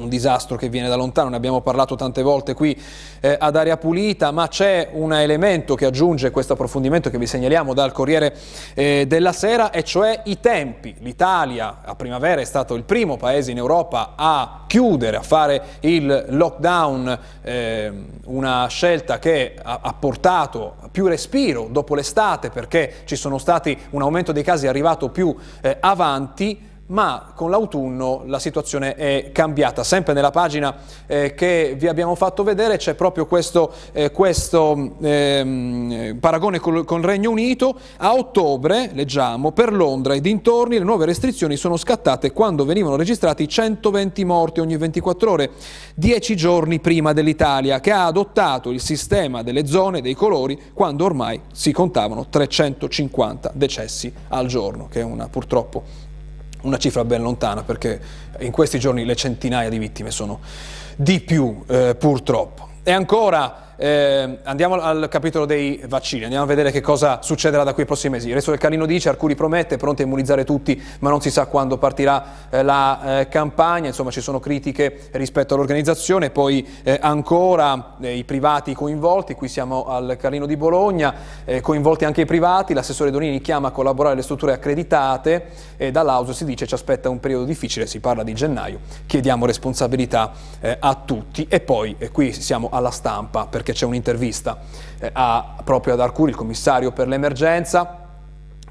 un 0.02 0.08
disastro 0.08 0.56
che 0.56 0.68
viene 0.68 0.88
da 0.88 0.96
lontano, 0.96 1.28
ne 1.28 1.36
abbiamo 1.36 1.60
parlato 1.60 1.94
tante 1.94 2.22
volte 2.22 2.54
qui 2.54 2.78
eh, 3.20 3.36
ad 3.38 3.56
aria 3.56 3.76
pulita, 3.76 4.30
ma 4.30 4.48
c'è 4.48 4.90
un 4.92 5.12
elemento 5.12 5.74
che 5.74 5.86
aggiunge 5.86 6.30
questo 6.30 6.54
approfondimento 6.54 7.10
che 7.10 7.18
vi 7.18 7.26
segnaliamo 7.26 7.74
dal 7.74 7.92
Corriere 7.92 8.34
eh, 8.74 9.04
della 9.06 9.32
Sera, 9.32 9.70
e 9.70 9.84
cioè 9.84 10.22
i 10.24 10.40
tempi. 10.40 10.94
L'Italia 11.00 11.80
a 11.84 11.94
primavera 11.94 12.40
è 12.40 12.44
stato 12.44 12.74
il 12.74 12.82
primo 12.82 13.16
paese 13.16 13.50
in 13.50 13.58
Europa 13.58 14.14
a 14.16 14.64
chiudere, 14.66 15.16
a 15.16 15.22
fare 15.22 15.62
il 15.80 16.26
lockdown, 16.28 17.18
eh, 17.42 17.92
una 18.26 18.66
scelta 18.68 19.18
che 19.18 19.56
ha, 19.60 19.80
ha 19.82 19.94
portato 19.94 20.76
più 20.90 21.06
respiro 21.06 21.68
dopo 21.70 21.94
l'estate 21.94 22.50
perché 22.50 23.02
ci 23.04 23.16
sono 23.16 23.38
stati 23.38 23.76
un 23.90 24.02
aumento 24.02 24.32
dei 24.32 24.42
casi 24.42 24.66
arrivato 24.66 25.08
più 25.08 25.34
eh, 25.60 25.76
avanti 25.80 26.68
ma 26.90 27.32
con 27.34 27.50
l'autunno 27.50 28.22
la 28.26 28.38
situazione 28.38 28.94
è 28.94 29.30
cambiata. 29.32 29.82
Sempre 29.82 30.12
nella 30.12 30.30
pagina 30.30 30.76
eh, 31.06 31.34
che 31.34 31.74
vi 31.76 31.88
abbiamo 31.88 32.14
fatto 32.14 32.42
vedere 32.42 32.76
c'è 32.76 32.94
proprio 32.94 33.26
questo, 33.26 33.72
eh, 33.92 34.10
questo 34.10 34.96
ehm, 35.00 36.18
paragone 36.20 36.58
col, 36.58 36.84
con 36.84 37.00
il 37.00 37.06
Regno 37.06 37.30
Unito. 37.30 37.76
A 37.98 38.14
ottobre, 38.14 38.90
leggiamo, 38.92 39.52
per 39.52 39.72
Londra 39.72 40.14
e 40.14 40.20
dintorni 40.20 40.78
le 40.78 40.84
nuove 40.84 41.06
restrizioni 41.06 41.56
sono 41.56 41.76
scattate 41.76 42.32
quando 42.32 42.64
venivano 42.64 42.96
registrati 42.96 43.48
120 43.48 44.24
morti 44.24 44.60
ogni 44.60 44.76
24 44.76 45.30
ore, 45.30 45.50
10 45.94 46.36
giorni 46.36 46.80
prima 46.80 47.12
dell'Italia, 47.12 47.80
che 47.80 47.92
ha 47.92 48.06
adottato 48.06 48.70
il 48.70 48.80
sistema 48.80 49.42
delle 49.42 49.66
zone, 49.66 50.00
dei 50.00 50.14
colori, 50.14 50.58
quando 50.72 51.04
ormai 51.04 51.40
si 51.52 51.72
contavano 51.72 52.26
350 52.28 53.52
decessi 53.54 54.12
al 54.28 54.46
giorno, 54.46 54.88
che 54.90 55.00
è 55.00 55.04
una 55.04 55.28
purtroppo 55.28 55.99
una 56.62 56.78
cifra 56.78 57.04
ben 57.04 57.22
lontana 57.22 57.62
perché 57.62 58.00
in 58.40 58.50
questi 58.50 58.78
giorni 58.78 59.04
le 59.04 59.16
centinaia 59.16 59.68
di 59.68 59.78
vittime 59.78 60.10
sono 60.10 60.40
di 60.96 61.20
più 61.20 61.62
eh, 61.66 61.94
purtroppo. 61.98 62.68
E 62.82 62.92
ancora 62.92 63.69
eh, 63.80 64.40
andiamo 64.42 64.74
al 64.74 65.08
capitolo 65.08 65.46
dei 65.46 65.80
vaccini, 65.88 66.24
andiamo 66.24 66.44
a 66.44 66.46
vedere 66.46 66.70
che 66.70 66.82
cosa 66.82 67.22
succederà 67.22 67.64
da 67.64 67.72
qui 67.72 67.82
ai 67.82 67.88
prossimi 67.88 68.16
mesi. 68.16 68.28
Il 68.28 68.34
resto 68.34 68.50
del 68.50 68.60
Canino 68.60 68.84
dice, 68.84 69.08
Arcuri 69.08 69.34
promette, 69.34 69.78
pronti 69.78 70.02
a 70.02 70.04
immunizzare 70.04 70.44
tutti, 70.44 70.80
ma 70.98 71.08
non 71.08 71.22
si 71.22 71.30
sa 71.30 71.46
quando 71.46 71.78
partirà 71.78 72.24
eh, 72.50 72.62
la 72.62 73.20
eh, 73.20 73.28
campagna, 73.28 73.86
insomma 73.86 74.10
ci 74.10 74.20
sono 74.20 74.38
critiche 74.38 75.08
rispetto 75.12 75.54
all'organizzazione, 75.54 76.28
poi 76.28 76.66
eh, 76.82 76.98
ancora 77.00 77.96
eh, 78.02 78.16
i 78.16 78.24
privati 78.24 78.74
coinvolti, 78.74 79.32
qui 79.32 79.48
siamo 79.48 79.86
al 79.86 80.18
Canino 80.20 80.44
di 80.44 80.58
Bologna, 80.58 81.14
eh, 81.46 81.62
coinvolti 81.62 82.04
anche 82.04 82.20
i 82.20 82.26
privati, 82.26 82.74
l'assessore 82.74 83.10
Donini 83.10 83.40
chiama 83.40 83.68
a 83.68 83.70
collaborare 83.70 84.14
le 84.14 84.22
strutture 84.22 84.52
accreditate 84.52 85.46
e 85.78 85.90
dall'Auso 85.90 86.34
si 86.34 86.44
dice 86.44 86.66
ci 86.66 86.74
aspetta 86.74 87.08
un 87.08 87.18
periodo 87.18 87.46
difficile, 87.46 87.86
si 87.86 87.98
parla 88.00 88.24
di 88.24 88.34
gennaio, 88.34 88.80
chiediamo 89.06 89.46
responsabilità 89.46 90.32
a 90.78 90.94
tutti. 91.02 91.46
E 91.48 91.60
poi 91.60 91.96
qui 92.12 92.32
siamo 92.34 92.68
alla 92.70 92.90
stampa 92.90 93.46
perché 93.46 93.69
perché 93.70 93.72
c'è 93.72 93.86
un'intervista 93.86 94.58
eh, 94.98 95.12
proprio 95.64 95.94
ad 95.94 96.00
Arcuri, 96.00 96.30
il 96.30 96.36
commissario 96.36 96.92
per 96.92 97.08
l'emergenza, 97.08 97.99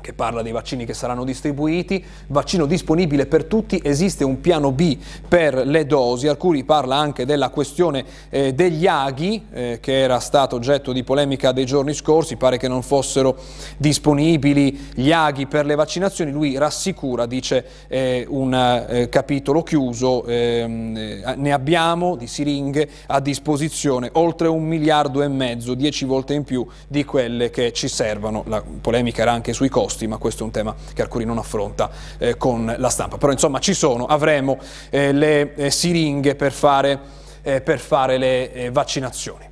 che 0.01 0.13
parla 0.13 0.41
dei 0.41 0.51
vaccini 0.51 0.85
che 0.85 0.93
saranno 0.93 1.23
distribuiti, 1.23 2.03
vaccino 2.27 2.65
disponibile 2.65 3.25
per 3.25 3.45
tutti, 3.45 3.79
esiste 3.83 4.23
un 4.23 4.41
piano 4.41 4.71
B 4.71 4.97
per 5.27 5.65
le 5.65 5.85
dosi, 5.85 6.27
Arcuri 6.27 6.63
parla 6.63 6.95
anche 6.95 7.25
della 7.25 7.49
questione 7.49 8.05
eh, 8.29 8.53
degli 8.53 8.87
aghi 8.87 9.45
eh, 9.51 9.77
che 9.81 9.99
era 9.99 10.19
stato 10.19 10.55
oggetto 10.55 10.91
di 10.91 11.03
polemica 11.03 11.51
dei 11.51 11.65
giorni 11.65 11.93
scorsi, 11.93 12.35
pare 12.35 12.57
che 12.57 12.67
non 12.67 12.81
fossero 12.81 13.37
disponibili 13.77 14.89
gli 14.93 15.11
aghi 15.11 15.47
per 15.47 15.65
le 15.65 15.75
vaccinazioni, 15.75 16.31
lui 16.31 16.57
rassicura, 16.57 17.25
dice 17.25 17.65
eh, 17.87 18.25
un 18.29 18.53
eh, 18.53 19.09
capitolo 19.09 19.63
chiuso, 19.63 20.25
ehm, 20.25 20.95
eh, 20.97 21.35
ne 21.35 21.51
abbiamo 21.51 22.15
di 22.15 22.27
siringhe 22.27 22.89
a 23.07 23.19
disposizione 23.19 24.09
oltre 24.13 24.47
un 24.47 24.63
miliardo 24.63 25.21
e 25.21 25.27
mezzo, 25.27 25.73
dieci 25.73 26.05
volte 26.05 26.33
in 26.33 26.43
più 26.43 26.65
di 26.87 27.03
quelle 27.03 27.49
che 27.49 27.73
ci 27.73 27.87
servono, 27.87 28.43
la 28.47 28.63
polemica 28.81 29.21
era 29.21 29.31
anche 29.31 29.53
sui 29.53 29.69
costi, 29.69 29.88
costi, 29.89 30.05
ma 30.05 30.17
questo 30.17 30.43
è 30.43 30.45
un 30.45 30.51
tema 30.51 30.75
che 30.93 31.01
Arcuri 31.01 31.25
non 31.25 31.39
affronta 31.39 31.89
eh, 32.19 32.37
con 32.37 32.71
la 32.77 32.89
stampa. 32.89 33.17
Però 33.17 33.31
insomma 33.31 33.57
ci 33.57 33.73
sono, 33.73 34.05
avremo 34.05 34.59
eh, 34.91 35.11
le 35.11 35.55
eh, 35.55 35.71
siringhe 35.71 36.35
per 36.35 36.51
fare, 36.51 36.99
eh, 37.41 37.61
per 37.61 37.79
fare 37.79 38.17
le 38.19 38.53
eh, 38.53 38.71
vaccinazioni. 38.71 39.47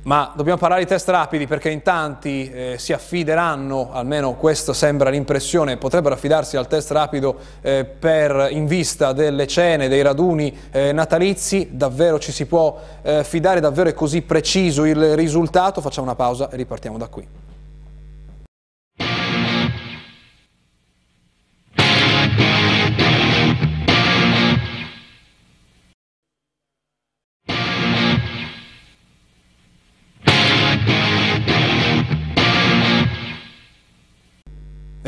Ma 0.00 0.32
dobbiamo 0.34 0.58
parlare 0.58 0.82
di 0.82 0.86
test 0.86 1.08
rapidi 1.08 1.46
perché 1.46 1.68
in 1.70 1.82
tanti 1.82 2.48
eh, 2.50 2.76
si 2.78 2.92
affideranno, 2.92 3.90
almeno 3.92 4.34
questa 4.36 4.72
sembra 4.72 5.10
l'impressione, 5.10 5.76
potrebbero 5.76 6.14
affidarsi 6.14 6.56
al 6.56 6.68
test 6.68 6.92
rapido 6.92 7.36
eh, 7.60 7.84
per, 7.84 8.48
in 8.52 8.66
vista 8.66 9.12
delle 9.12 9.46
cene, 9.48 9.88
dei 9.88 10.00
raduni 10.00 10.56
eh, 10.70 10.92
natalizi. 10.92 11.70
Davvero 11.72 12.18
ci 12.20 12.30
si 12.30 12.46
può 12.46 12.78
fidare, 13.22 13.58
davvero 13.58 13.88
è 13.88 13.94
così 13.94 14.22
preciso 14.22 14.84
il 14.84 15.16
risultato? 15.16 15.80
Facciamo 15.80 16.06
una 16.06 16.16
pausa 16.16 16.48
e 16.48 16.56
ripartiamo 16.56 16.96
da 16.96 17.08
qui. 17.08 17.47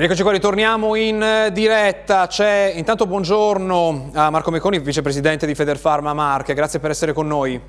Eccoci 0.03 0.23
qua, 0.23 0.33
ritorniamo 0.33 0.95
in 0.95 1.23
eh, 1.23 1.53
diretta. 1.53 2.27
C'è 2.27 2.73
intanto 2.75 3.07
buongiorno 3.07 4.13
a 4.15 4.31
Marco 4.31 4.51
Mecconi, 4.51 4.79
vicepresidente 4.79 5.47
di 5.47 5.55
Federfarma 5.55 6.15
Marche. 6.15 6.55
Grazie 6.55 6.79
per 6.79 6.91
essere 6.91 7.13
con 7.13 7.27
noi. 7.27 7.61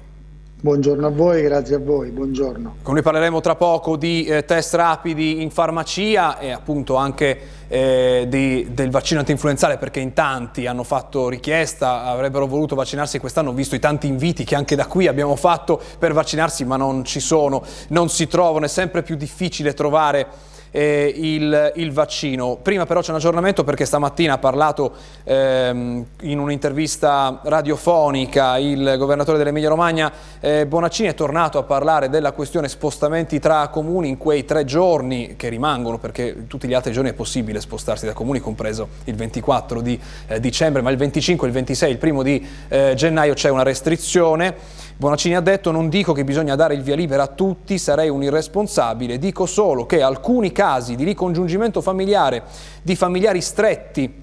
Buongiorno 0.62 1.08
a 1.08 1.10
voi, 1.10 1.42
grazie 1.42 1.76
a 1.76 1.80
voi, 1.80 2.10
buongiorno. 2.12 2.76
Con 2.84 2.94
noi 2.94 3.04
parleremo 3.04 3.42
tra 3.42 3.56
poco 3.56 3.98
di 3.98 4.24
eh, 4.24 4.46
test 4.46 4.76
rapidi 4.76 5.42
in 5.42 5.52
farmacia 5.52 6.40
e 6.40 6.52
appunto 6.52 6.96
anche 6.96 7.38
eh, 7.68 8.26
di, 8.30 8.70
del 8.72 8.92
vaccino 8.92 9.20
antinfluenzale 9.20 9.78
perché 9.78 10.00
in 10.00 10.14
tanti 10.14 10.68
hanno 10.68 10.84
fatto 10.84 11.28
richiesta, 11.28 12.04
avrebbero 12.04 12.48
voluto 12.48 12.76
vaccinarsi 12.76 13.20
quest'anno, 13.20 13.52
visto 13.52 13.76
i 13.76 13.80
tanti 13.80 14.08
inviti 14.08 14.46
che 14.46 14.56
anche 14.56 14.78
da 14.78 14.86
qui 14.86 15.08
abbiamo 15.08 15.36
fatto 15.36 15.82
per 16.00 16.14
vaccinarsi 16.14 16.64
ma 16.64 16.78
non 16.78 17.04
ci 17.04 17.20
sono, 17.20 17.62
non 17.90 18.08
si 18.08 18.28
trovano, 18.28 18.64
è 18.64 18.70
sempre 18.70 19.04
più 19.04 19.18
difficile 19.18 19.74
trovare 19.74 20.50
eh, 20.72 21.14
il, 21.16 21.74
il, 21.76 21.92
vaccino. 21.92 22.58
Prima 22.62 22.86
però 22.86 23.02
c'è 23.02 23.12
un 23.12 23.18
aggiornamento 23.18 23.64
perché 23.64 23.86
stamattina 23.86 24.34
ha 24.34 24.38
parlato 24.38 24.94
ehm, 25.24 26.06
in 26.22 26.40
un'intervista 26.40 27.42
radiofonica 27.44 28.58
il 28.58 28.96
governatore 28.98 29.38
dell'Emilia 29.38 29.70
Romagna 29.70 30.12
eh, 30.40 30.66
Bonaccini 30.66 31.10
è 31.10 31.14
tornato 31.14 31.58
a 31.58 31.64
parlare 31.64 32.10
della 32.10 32.32
questione 32.32 32.68
spostamenti 32.70 33.40
tra 33.40 33.68
comuni 33.68 34.10
in 34.10 34.18
quei 34.18 34.46
tre 34.46 34.64
giorni 34.66 35.36
che 35.36 35.50
rimangono 35.50 35.98
perché 36.00 36.48
tutti 36.48 36.68
gli 36.68 36.74
altri 36.74 36.92
giorni 36.94 37.10
è 37.10 37.14
possibile 37.14 37.60
spostarsi 37.60 38.06
da 38.06 38.14
comuni 38.14 38.40
compreso 38.40 38.88
il 39.06 39.16
24 39.16 39.82
di 39.82 40.00
eh, 40.28 40.40
dicembre 40.40 40.82
ma 40.82 40.90
il 40.90 40.98
25, 40.98 41.48
il 41.48 41.54
26, 41.54 41.92
il 41.92 41.98
primo 41.98 42.24
di 42.24 42.46
eh, 42.70 42.94
gennaio 42.96 43.34
c'è 43.34 43.50
una 43.50 43.64
restrizione 43.64 44.56
Bonaccini 45.02 45.36
ha 45.36 45.42
detto 45.42 45.72
non 45.72 45.90
dico 45.90 46.14
che 46.14 46.24
bisogna 46.24 46.54
dare 46.54 46.76
il 46.76 46.84
via 46.84 46.96
libera 46.96 47.24
a 47.24 47.28
tutti, 47.28 47.80
sarei 47.80 48.08
un 48.10 48.22
irresponsabile, 48.22 49.18
dico 49.18 49.48
solo 49.48 49.88
che 49.88 50.04
alcuni 50.04 50.52
casi 50.52 50.96
di 50.96 51.04
ricongiungimento 51.04 51.82
familiare 51.82 52.44
di 52.84 52.96
familiari 52.96 53.42
stretti 53.42 54.14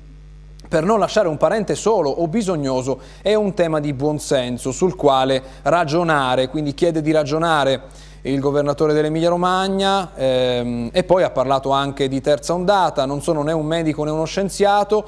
per 0.68 0.84
non 0.84 1.00
lasciare 1.00 1.26
un 1.26 1.36
parente 1.36 1.74
solo 1.74 2.10
o 2.10 2.28
bisognoso 2.28 3.00
è 3.22 3.34
un 3.34 3.54
tema 3.54 3.80
di 3.80 3.92
buonsenso 3.92 4.70
sul 4.70 4.94
quale 4.94 5.42
ragionare, 5.62 6.46
quindi 6.46 6.74
chiede 6.74 7.02
di 7.02 7.10
ragionare 7.10 7.80
il 8.22 8.38
governatore 8.38 8.92
dell'Emilia 8.92 9.30
Romagna 9.30 10.12
ehm, 10.14 10.90
e 10.92 11.02
poi 11.02 11.24
ha 11.24 11.30
parlato 11.30 11.70
anche 11.70 12.06
di 12.06 12.20
terza 12.20 12.54
ondata, 12.54 13.04
non 13.04 13.20
sono 13.20 13.42
né 13.42 13.50
un 13.50 13.66
medico 13.66 14.04
né 14.04 14.12
uno 14.12 14.26
scienziato, 14.26 15.04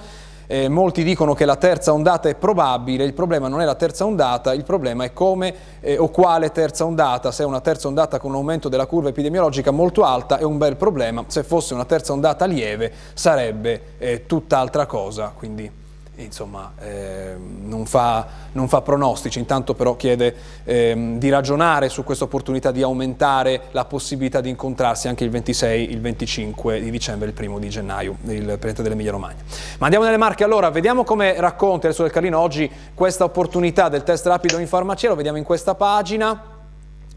eh, 0.50 0.68
molti 0.68 1.04
dicono 1.04 1.32
che 1.32 1.44
la 1.44 1.54
terza 1.54 1.92
ondata 1.92 2.28
è 2.28 2.34
probabile, 2.34 3.04
il 3.04 3.14
problema 3.14 3.46
non 3.46 3.60
è 3.60 3.64
la 3.64 3.76
terza 3.76 4.04
ondata, 4.04 4.52
il 4.52 4.64
problema 4.64 5.04
è 5.04 5.12
come 5.12 5.54
eh, 5.78 5.96
o 5.96 6.08
quale 6.08 6.50
terza 6.50 6.84
ondata, 6.84 7.30
se 7.30 7.44
è 7.44 7.46
una 7.46 7.60
terza 7.60 7.86
ondata 7.86 8.18
con 8.18 8.30
un 8.30 8.36
aumento 8.38 8.68
della 8.68 8.86
curva 8.86 9.10
epidemiologica 9.10 9.70
molto 9.70 10.02
alta 10.02 10.38
è 10.38 10.42
un 10.42 10.58
bel 10.58 10.74
problema, 10.74 11.22
se 11.28 11.44
fosse 11.44 11.72
una 11.72 11.84
terza 11.84 12.12
ondata 12.12 12.46
lieve 12.46 12.92
sarebbe 13.14 13.80
eh, 13.98 14.26
tutt'altra 14.26 14.86
cosa. 14.86 15.32
Quindi 15.36 15.79
insomma, 16.16 16.72
eh, 16.80 17.34
non, 17.38 17.86
fa, 17.86 18.26
non, 18.52 18.68
fa, 18.68 18.80
pronostici, 18.82 19.38
intanto 19.38 19.74
però 19.74 19.96
chiede 19.96 20.34
eh, 20.64 21.14
di 21.16 21.28
ragionare 21.28 21.88
su 21.88 22.04
questa 22.04 22.24
opportunità 22.24 22.70
di 22.70 22.82
aumentare 22.82 23.68
la 23.70 23.84
possibilità 23.84 24.40
di 24.40 24.48
incontrarsi 24.48 25.08
anche 25.08 25.24
il 25.24 25.30
26, 25.30 25.90
il 25.90 26.00
25 26.00 26.80
di 26.80 26.90
dicembre, 26.90 27.28
il 27.28 27.34
primo 27.34 27.58
di 27.58 27.68
gennaio, 27.68 28.16
il 28.24 28.44
Presidente 28.44 28.82
dell'Emilia 28.82 29.12
Romagna. 29.12 29.38
Ma 29.78 29.84
andiamo 29.84 30.04
nelle 30.04 30.18
Marche 30.18 30.44
allora, 30.44 30.70
vediamo 30.70 31.04
come 31.04 31.38
racconta 31.40 31.88
il 31.88 31.94
del 32.00 32.10
Carlino 32.10 32.38
oggi 32.38 32.70
questa 32.94 33.24
opportunità 33.24 33.88
del 33.88 34.02
test 34.02 34.26
rapido 34.26 34.58
in 34.58 34.66
farmacia, 34.66 35.08
lo 35.08 35.14
vediamo 35.14 35.38
in 35.38 35.44
questa 35.44 35.74
pagina 35.74 36.49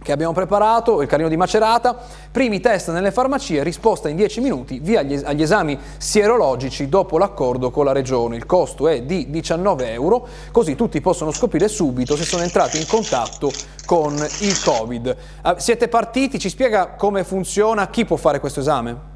che 0.03 0.11
abbiamo 0.11 0.33
preparato, 0.33 1.01
il 1.01 1.07
carino 1.07 1.29
di 1.29 1.37
Macerata, 1.37 1.97
primi 2.29 2.59
test 2.59 2.91
nelle 2.91 3.11
farmacie, 3.11 3.63
risposta 3.63 4.09
in 4.09 4.15
10 4.15 4.41
minuti 4.41 4.79
via 4.79 4.99
agli, 4.99 5.41
esami 5.41 5.79
sierologici 5.97 6.89
dopo 6.89 7.17
l'accordo 7.17 7.71
con 7.71 7.85
la 7.85 7.93
regione. 7.93 8.35
Il 8.35 8.45
costo 8.45 8.87
è 8.87 9.01
di 9.01 9.31
19 9.31 9.91
euro, 9.91 10.27
così 10.51 10.75
tutti 10.75 11.01
possono 11.01 11.31
scoprire 11.31 11.67
subito 11.67 12.15
se 12.15 12.25
sono 12.25 12.43
entrati 12.43 12.77
in 12.77 12.85
contatto 12.85 13.51
con 13.85 14.13
il 14.13 14.61
Covid. 14.63 15.17
Uh, 15.43 15.53
siete 15.57 15.87
partiti, 15.87 16.37
ci 16.37 16.49
spiega 16.49 16.89
come 16.89 17.23
funziona, 17.23 17.87
chi 17.87 18.05
può 18.05 18.17
fare 18.17 18.39
questo 18.39 18.59
esame? 18.59 19.11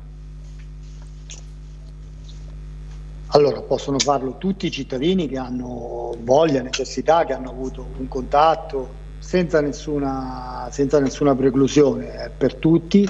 Allora, 3.31 3.61
possono 3.61 3.99
farlo 3.99 4.37
tutti 4.37 4.67
i 4.67 4.71
cittadini 4.71 5.27
che 5.27 5.37
hanno 5.37 6.15
voglia, 6.21 6.61
necessità, 6.61 7.25
che 7.25 7.33
hanno 7.33 7.49
avuto 7.49 7.85
un 7.97 8.07
contatto 8.07 9.05
senza 9.27 9.59
nessuna, 9.59 10.69
senza 10.71 11.01
nessuna 11.01 11.35
preclusione 11.35 12.31
per 12.37 12.55
tutti. 12.55 13.05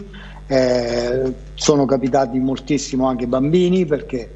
Eh, 0.47 1.33
sono 1.53 1.86
capitati 1.86 2.39
moltissimo 2.39 3.07
anche 3.07 3.27
bambini 3.27 3.86
perché 3.86 4.27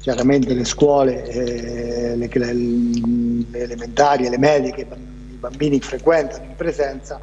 chiaramente 0.00 0.52
le 0.52 0.66
scuole, 0.66 1.24
eh, 1.24 2.14
le, 2.14 2.28
le, 2.30 3.58
elementari 3.58 4.26
e 4.26 4.28
le 4.28 4.36
medie 4.36 4.70
che 4.72 4.82
i 4.82 5.36
bambini 5.38 5.80
frequentano 5.80 6.44
in 6.44 6.56
presenza 6.56 7.18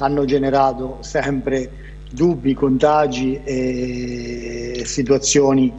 hanno 0.00 0.26
generato 0.26 0.98
sempre 1.00 1.70
dubbi, 2.10 2.52
contagi 2.52 3.40
e 3.44 4.82
situazioni 4.84 5.72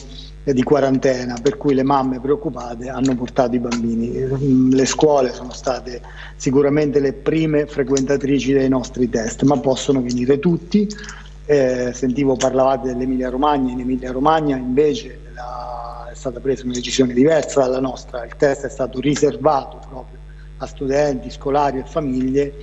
di 0.54 0.64
quarantena, 0.64 1.38
per 1.42 1.58
cui 1.58 1.74
le 1.74 1.84
mamme 1.84 2.20
preoccupate 2.20 2.90
hanno 2.90 3.16
portato 3.16 3.56
i 3.56 3.60
bambini. 3.60 4.72
Le 4.72 4.86
scuole 4.86 5.34
sono 5.34 5.52
state 5.52 6.02
sicuramente 6.36 7.00
le 7.00 7.14
prime 7.14 7.66
frequentatrici 7.66 8.54
dei 8.54 8.70
nostri 8.70 9.10
test, 9.10 9.44
ma 9.44 9.58
possono 9.60 10.02
venire 10.02 10.40
tutti. 10.40 10.88
Eh, 11.48 11.92
sentivo 11.94 12.36
parlavate 12.36 12.88
dell'Emilia 12.88 13.30
Romagna, 13.30 13.72
in 13.72 13.80
Emilia 13.80 14.12
Romagna 14.12 14.56
invece 14.56 15.20
la, 15.34 16.10
è 16.12 16.16
stata 16.16 16.40
presa 16.40 16.64
una 16.64 16.74
decisione 16.74 17.14
diversa 17.14 17.62
dalla 17.62 17.80
nostra, 17.80 18.26
il 18.26 18.36
test 18.36 18.66
è 18.66 18.70
stato 18.70 19.00
riservato 19.00 19.80
proprio 19.88 20.18
a 20.58 20.66
studenti, 20.66 21.30
scolari 21.30 21.80
e 21.80 21.84
famiglie 21.86 22.54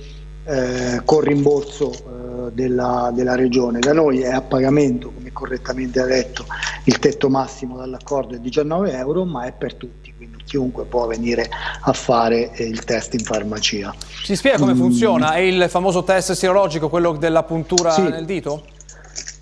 eh, 0.45 1.01
con 1.05 1.21
rimborso 1.21 1.91
eh, 1.91 2.51
della, 2.51 3.11
della, 3.13 3.35
regione. 3.35 3.79
Da 3.79 3.93
noi 3.93 4.21
è 4.21 4.31
a 4.31 4.41
pagamento, 4.41 5.11
come 5.11 5.31
correttamente 5.31 5.99
ha 5.99 6.05
detto, 6.05 6.45
il 6.85 6.99
tetto 6.99 7.29
massimo 7.29 7.77
dall'accordo 7.77 8.35
è 8.35 8.39
19 8.39 8.91
euro, 8.91 9.25
ma 9.25 9.45
è 9.45 9.53
per 9.53 9.75
tutti, 9.75 10.13
quindi 10.15 10.43
chiunque 10.43 10.83
può 10.85 11.07
venire 11.07 11.49
a 11.81 11.93
fare 11.93 12.51
eh, 12.51 12.65
il 12.65 12.83
test 12.83 13.13
in 13.13 13.23
farmacia. 13.23 13.93
Ci 14.23 14.35
spiega 14.35 14.57
come 14.57 14.73
mm. 14.73 14.77
funziona? 14.77 15.33
È 15.33 15.39
il 15.39 15.67
famoso 15.69 16.03
test 16.03 16.33
sierologico, 16.33 16.89
quello 16.89 17.13
della 17.13 17.43
puntura 17.43 17.91
sì. 17.91 18.01
nel 18.01 18.25
dito? 18.25 18.65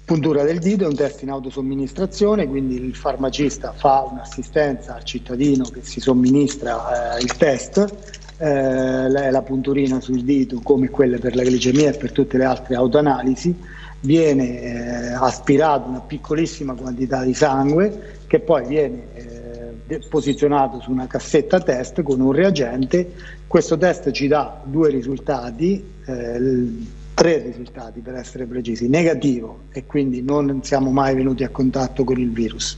Puntura 0.03 0.43
del 0.43 0.59
dito 0.59 0.83
è 0.83 0.87
un 0.87 0.95
test 0.95 1.21
in 1.21 1.29
autosomministrazione, 1.29 2.47
quindi 2.47 2.75
il 2.75 2.95
farmacista 2.95 3.73
fa 3.73 4.05
un'assistenza 4.11 4.95
al 4.95 5.03
cittadino 5.05 5.63
che 5.63 5.81
si 5.83 6.01
somministra 6.01 7.15
eh, 7.15 7.21
il 7.21 7.37
test 7.37 8.19
eh, 8.41 9.07
la, 9.07 9.41
punturina 9.43 9.99
sul 9.99 10.23
dito 10.23 10.61
come 10.63 10.89
quelle 10.89 11.19
per 11.19 11.35
la 11.35 11.43
glicemia 11.43 11.89
e 11.89 11.97
per 11.97 12.11
tutte 12.11 12.37
le 12.37 12.45
altre 12.45 12.75
autoanalisi, 12.75 13.55
viene 13.99 14.61
eh, 14.61 15.13
aspirata 15.13 15.87
una 15.87 15.99
piccolissima 15.99 16.73
quantità 16.73 17.23
di 17.23 17.35
sangue 17.35 18.19
che 18.25 18.39
poi 18.39 18.65
viene 18.65 19.03
eh, 19.13 19.99
posizionato 20.09 20.79
su 20.79 20.89
una 20.89 21.05
cassetta 21.05 21.59
test 21.59 22.01
con 22.01 22.19
un 22.19 22.31
reagente. 22.31 23.13
Questo 23.45 23.77
test 23.77 24.09
ci 24.09 24.27
dà 24.27 24.59
due 24.63 24.89
risultati, 24.89 25.83
eh, 26.05 26.73
tre 27.13 27.37
risultati 27.45 27.99
per 27.99 28.15
essere 28.15 28.45
precisi, 28.45 28.89
negativo 28.89 29.65
e 29.71 29.85
quindi 29.85 30.23
non 30.23 30.63
siamo 30.63 30.89
mai 30.89 31.13
venuti 31.13 31.43
a 31.43 31.49
contatto 31.49 32.03
con 32.03 32.19
il 32.19 32.31
virus 32.31 32.75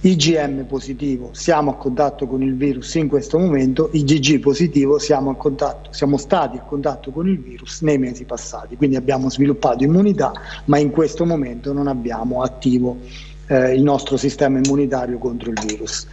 IgM 0.00 0.64
positivo 0.66 1.30
siamo 1.32 1.72
a 1.72 1.76
contatto 1.76 2.26
con 2.26 2.42
il 2.42 2.54
virus 2.54 2.94
in 2.94 3.08
questo 3.08 3.38
momento, 3.38 3.88
IgG 3.92 4.40
positivo 4.40 4.98
siamo, 4.98 5.34
contatto, 5.36 5.92
siamo 5.92 6.16
stati 6.16 6.58
a 6.58 6.62
contatto 6.62 7.10
con 7.10 7.28
il 7.28 7.40
virus 7.40 7.80
nei 7.82 7.98
mesi 7.98 8.24
passati, 8.24 8.76
quindi 8.76 8.96
abbiamo 8.96 9.30
sviluppato 9.30 9.84
immunità 9.84 10.32
ma 10.66 10.78
in 10.78 10.90
questo 10.90 11.24
momento 11.24 11.72
non 11.72 11.86
abbiamo 11.88 12.42
attivo 12.42 12.98
eh, 13.46 13.74
il 13.74 13.82
nostro 13.82 14.16
sistema 14.16 14.58
immunitario 14.58 15.18
contro 15.18 15.50
il 15.50 15.58
virus. 15.64 16.06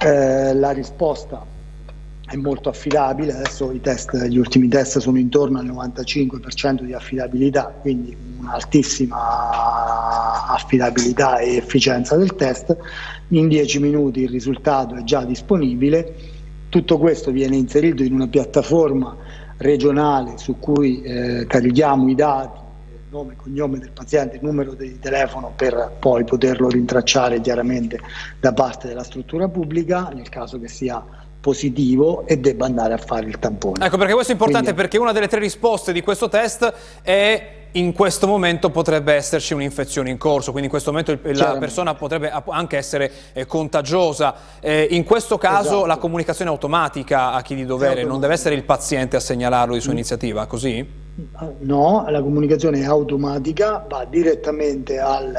Eh, 0.00 0.54
la 0.54 0.70
risposta 0.70 1.51
è 2.32 2.36
molto 2.36 2.70
affidabile, 2.70 3.34
adesso 3.34 3.70
test, 3.82 4.16
gli 4.26 4.38
ultimi 4.38 4.66
test 4.68 4.98
sono 5.00 5.18
intorno 5.18 5.58
al 5.58 5.66
95% 5.66 6.82
di 6.82 6.94
affidabilità, 6.94 7.74
quindi 7.78 8.16
un'altissima 8.38 10.46
affidabilità 10.48 11.38
e 11.38 11.56
efficienza 11.56 12.16
del 12.16 12.34
test, 12.34 12.74
in 13.28 13.48
10 13.48 13.80
minuti 13.80 14.22
il 14.22 14.30
risultato 14.30 14.94
è 14.94 15.04
già 15.04 15.24
disponibile, 15.24 16.14
tutto 16.70 16.96
questo 16.96 17.30
viene 17.30 17.56
inserito 17.56 18.02
in 18.02 18.14
una 18.14 18.28
piattaforma 18.28 19.14
regionale 19.58 20.38
su 20.38 20.58
cui 20.58 21.02
eh, 21.02 21.44
carichiamo 21.46 22.08
i 22.08 22.14
dati 22.14 22.60
nome, 23.10 23.36
cognome 23.36 23.78
del 23.78 23.90
paziente, 23.90 24.38
numero 24.40 24.72
di 24.72 24.98
telefono 24.98 25.52
per 25.54 25.96
poi 25.98 26.24
poterlo 26.24 26.70
rintracciare 26.70 27.42
chiaramente 27.42 28.00
da 28.40 28.54
parte 28.54 28.88
della 28.88 29.04
struttura 29.04 29.48
pubblica 29.48 30.08
nel 30.14 30.30
caso 30.30 30.58
che 30.58 30.68
sia 30.68 31.04
positivo 31.42 32.24
e 32.26 32.38
debba 32.38 32.66
andare 32.66 32.94
a 32.94 32.98
fare 32.98 33.26
il 33.26 33.38
tampone. 33.40 33.84
Ecco 33.84 33.98
perché 33.98 34.14
questo 34.14 34.30
è 34.30 34.34
importante 34.34 34.72
Quindi, 34.72 34.82
perché 34.82 34.98
una 34.98 35.12
delle 35.12 35.26
tre 35.26 35.40
risposte 35.40 35.92
di 35.92 36.00
questo 36.00 36.28
test 36.28 36.72
è 37.02 37.60
in 37.72 37.92
questo 37.92 38.26
momento 38.28 38.70
potrebbe 38.70 39.14
esserci 39.14 39.52
un'infezione 39.52 40.10
in 40.10 40.18
corso, 40.18 40.50
quindi 40.50 40.64
in 40.64 40.70
questo 40.70 40.92
momento 40.92 41.18
la 41.32 41.56
persona 41.58 41.94
potrebbe 41.94 42.30
anche 42.48 42.76
essere 42.76 43.10
eh, 43.32 43.46
contagiosa. 43.46 44.34
Eh, 44.60 44.88
in 44.90 45.02
questo 45.04 45.36
caso 45.36 45.68
esatto. 45.68 45.86
la 45.86 45.96
comunicazione 45.96 46.50
automatica 46.50 47.32
a 47.32 47.42
chi 47.42 47.56
di 47.56 47.64
dovere, 47.64 48.04
non 48.04 48.20
deve 48.20 48.34
essere 48.34 48.54
il 48.54 48.62
paziente 48.62 49.16
a 49.16 49.20
segnalarlo 49.20 49.74
di 49.74 49.80
sua 49.80 49.92
mm. 49.92 49.96
iniziativa, 49.96 50.46
così? 50.46 50.86
No, 51.60 52.04
la 52.08 52.22
comunicazione 52.22 52.80
è 52.80 52.84
automatica, 52.84 53.84
va 53.88 54.04
direttamente 54.04 55.00
al 55.00 55.32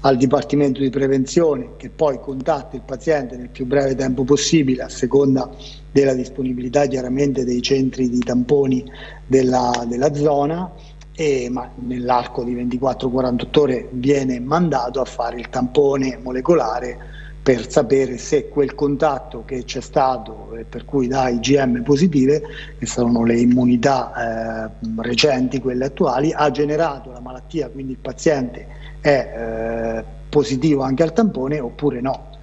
al 0.00 0.16
Dipartimento 0.16 0.80
di 0.80 0.90
Prevenzione 0.90 1.70
che 1.76 1.90
poi 1.90 2.20
contatta 2.20 2.76
il 2.76 2.82
paziente 2.84 3.36
nel 3.36 3.48
più 3.48 3.66
breve 3.66 3.94
tempo 3.94 4.24
possibile 4.24 4.82
a 4.82 4.88
seconda 4.88 5.50
della 5.90 6.14
disponibilità 6.14 6.86
chiaramente 6.86 7.44
dei 7.44 7.62
centri 7.62 8.08
di 8.08 8.18
tamponi 8.18 8.84
della, 9.26 9.84
della 9.86 10.14
zona 10.14 10.70
e, 11.14 11.48
ma 11.50 11.70
nell'arco 11.76 12.44
di 12.44 12.54
24-48 12.54 13.58
ore 13.58 13.88
viene 13.92 14.38
mandato 14.38 15.00
a 15.00 15.04
fare 15.06 15.38
il 15.38 15.48
tampone 15.48 16.18
molecolare 16.22 17.14
per 17.42 17.70
sapere 17.70 18.18
se 18.18 18.48
quel 18.48 18.74
contatto 18.74 19.44
che 19.44 19.62
c'è 19.62 19.80
stato 19.80 20.54
e 20.56 20.64
per 20.64 20.84
cui 20.84 21.06
dà 21.06 21.28
IgM 21.28 21.82
positive, 21.84 22.42
che 22.76 22.86
sono 22.86 23.24
le 23.24 23.38
immunità 23.38 24.66
eh, 24.66 24.70
recenti, 24.96 25.60
quelle 25.60 25.84
attuali, 25.84 26.32
ha 26.34 26.50
generato 26.50 27.12
la 27.12 27.20
malattia, 27.20 27.68
quindi 27.68 27.92
il 27.92 27.98
paziente 27.98 28.66
è 29.10 29.98
eh, 29.98 30.04
positivo 30.28 30.82
anche 30.82 31.02
al 31.02 31.12
tampone 31.12 31.60
oppure 31.60 32.00
no. 32.00 32.34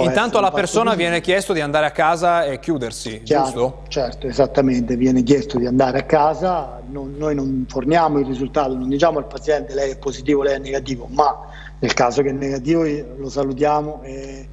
Intanto 0.00 0.38
alla 0.38 0.50
persona 0.50 0.94
viene 0.94 1.20
chiesto 1.20 1.52
di 1.52 1.60
andare 1.60 1.84
a 1.84 1.90
casa 1.90 2.44
e 2.44 2.58
chiudersi, 2.60 3.20
Chiaro, 3.24 3.44
giusto? 3.44 3.82
Certo, 3.88 4.26
esattamente, 4.26 4.96
viene 4.96 5.22
chiesto 5.22 5.58
di 5.58 5.66
andare 5.66 5.98
a 5.98 6.02
casa, 6.04 6.80
non, 6.88 7.14
noi 7.18 7.34
non 7.34 7.66
forniamo 7.68 8.18
il 8.18 8.24
risultato, 8.24 8.74
non 8.74 8.88
diciamo 8.88 9.18
al 9.18 9.26
paziente 9.26 9.74
lei 9.74 9.90
è 9.90 9.98
positivo, 9.98 10.42
lei 10.42 10.54
è 10.54 10.58
negativo, 10.58 11.08
ma 11.10 11.46
nel 11.78 11.92
caso 11.92 12.22
che 12.22 12.30
è 12.30 12.32
negativo 12.32 12.84
lo 13.18 13.28
salutiamo 13.28 14.00
e 14.02 14.48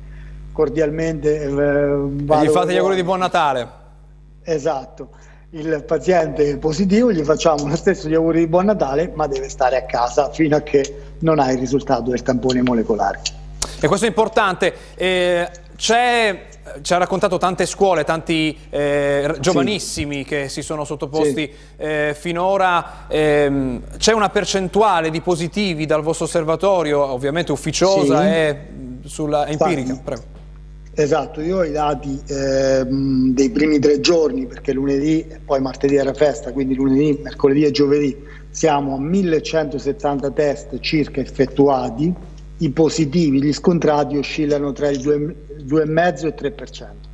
cordialmente... 0.51 1.41
Eh, 1.41 1.47
e 1.47 2.45
gli 2.45 2.49
fate 2.49 2.73
gli 2.73 2.77
auguri 2.77 2.95
di 2.95 3.03
buon 3.03 3.19
Natale. 3.19 3.67
Esatto 4.43 5.09
il 5.51 5.83
paziente 5.83 6.57
positivo, 6.57 7.11
gli 7.11 7.23
facciamo 7.23 7.67
lo 7.67 7.75
stesso 7.75 8.07
gli 8.07 8.13
auguri 8.13 8.39
di 8.39 8.47
buon 8.47 8.65
Natale, 8.65 9.11
ma 9.15 9.25
deve 9.25 9.49
stare 9.49 9.77
a 9.77 9.85
casa 9.85 10.29
fino 10.31 10.55
a 10.55 10.61
che 10.61 11.08
non 11.19 11.39
ha 11.39 11.51
il 11.51 11.57
risultato 11.57 12.09
del 12.09 12.21
tampone 12.21 12.61
molecolare. 12.61 13.21
E 13.79 13.87
questo 13.87 14.05
è 14.05 14.09
importante. 14.09 14.73
Eh, 14.95 15.49
c'è 15.75 16.47
ci 16.81 16.93
ha 16.93 16.97
raccontato 16.97 17.37
tante 17.37 17.65
scuole, 17.65 18.03
tanti 18.03 18.55
eh, 18.69 19.35
giovanissimi 19.39 20.17
sì. 20.17 20.23
che 20.23 20.49
si 20.49 20.61
sono 20.61 20.83
sottoposti 20.83 21.51
sì. 21.51 21.51
eh, 21.77 22.15
finora. 22.17 23.05
Ehm, 23.07 23.81
c'è 23.97 24.13
una 24.13 24.29
percentuale 24.29 25.09
di 25.09 25.21
positivi 25.21 25.85
dal 25.85 26.01
vostro 26.01 26.25
osservatorio, 26.25 27.03
ovviamente 27.03 27.51
ufficiosa 27.51 28.21
sì. 28.21 28.27
e 28.27 28.57
sulla 29.05 29.47
empirica? 29.47 29.99
Prego. 30.03 30.37
Esatto, 30.93 31.39
io 31.39 31.57
ho 31.57 31.63
i 31.63 31.71
dati 31.71 32.21
eh, 32.27 32.85
dei 32.85 33.49
primi 33.51 33.79
tre 33.79 34.01
giorni 34.01 34.47
perché 34.47 34.73
lunedì 34.73 35.25
e 35.29 35.39
poi 35.43 35.61
martedì 35.61 35.95
era 35.95 36.13
festa, 36.13 36.51
quindi 36.51 36.75
lunedì, 36.75 37.19
mercoledì 37.23 37.63
e 37.63 37.71
giovedì 37.71 38.17
siamo 38.49 38.95
a 38.95 38.99
1170 38.99 40.31
test 40.31 40.79
circa 40.79 41.21
effettuati, 41.21 42.13
i 42.57 42.69
positivi, 42.71 43.41
gli 43.41 43.53
scontrati 43.53 44.17
oscillano 44.17 44.71
tra 44.73 44.89
il 44.89 44.99
2,5 44.99 46.23
e 46.23 46.27
il 46.27 46.35
3% 46.37 47.08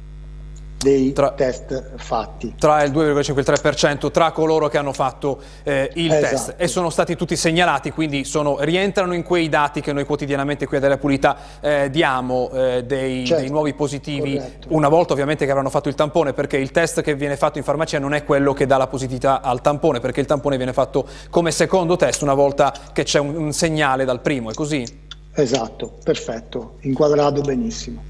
dei 0.77 1.13
tra, 1.13 1.31
test 1.31 1.93
fatti. 1.97 2.55
Tra 2.57 2.83
il 2.83 2.91
2,5 2.91 3.35
e 3.35 3.39
il 3.39 3.45
3% 3.47 4.11
tra 4.11 4.31
coloro 4.31 4.67
che 4.67 4.77
hanno 4.77 4.93
fatto 4.93 5.39
eh, 5.63 5.89
il 5.95 6.11
esatto. 6.11 6.29
test 6.29 6.53
e 6.57 6.67
sono 6.67 6.89
stati 6.89 7.15
tutti 7.15 7.35
segnalati, 7.35 7.91
quindi 7.91 8.23
sono, 8.23 8.57
rientrano 8.59 9.13
in 9.13 9.23
quei 9.23 9.49
dati 9.49 9.81
che 9.81 9.93
noi 9.93 10.05
quotidianamente 10.05 10.67
qui 10.67 10.77
a 10.77 10.79
Della 10.79 10.97
Pulita 10.97 11.37
eh, 11.59 11.89
diamo 11.89 12.51
eh, 12.51 12.83
dei, 12.83 13.25
certo. 13.25 13.41
dei, 13.41 13.51
nuovi 13.51 13.73
positivi, 13.73 14.35
Corretto. 14.35 14.67
una 14.71 14.89
volta 14.89 15.13
ovviamente 15.13 15.45
che 15.45 15.51
avranno 15.51 15.69
fatto 15.69 15.89
il 15.89 15.95
tampone, 15.95 16.33
perché 16.33 16.57
il 16.57 16.71
test 16.71 17.01
che 17.01 17.15
viene 17.15 17.37
fatto 17.37 17.57
in 17.57 17.63
farmacia 17.63 17.99
non 17.99 18.13
è 18.13 18.23
quello 18.23 18.53
che 18.53 18.65
dà 18.65 18.77
la 18.77 18.87
positività 18.87 19.41
al 19.41 19.61
tampone, 19.61 19.99
perché 19.99 20.19
il 20.19 20.27
tampone 20.27 20.57
viene 20.57 20.73
fatto 20.73 21.07
come 21.29 21.51
secondo 21.51 21.95
test 21.95 22.21
una 22.21 22.33
volta 22.33 22.73
che 22.93 23.03
c'è 23.03 23.19
un, 23.19 23.35
un 23.35 23.53
segnale 23.53 24.05
dal 24.05 24.21
primo, 24.21 24.51
è 24.51 24.53
così? 24.53 25.03
Esatto, 25.37 25.97
perfetto, 26.03 26.75
inquadrato 26.81 27.41
benissimo. 27.41 28.03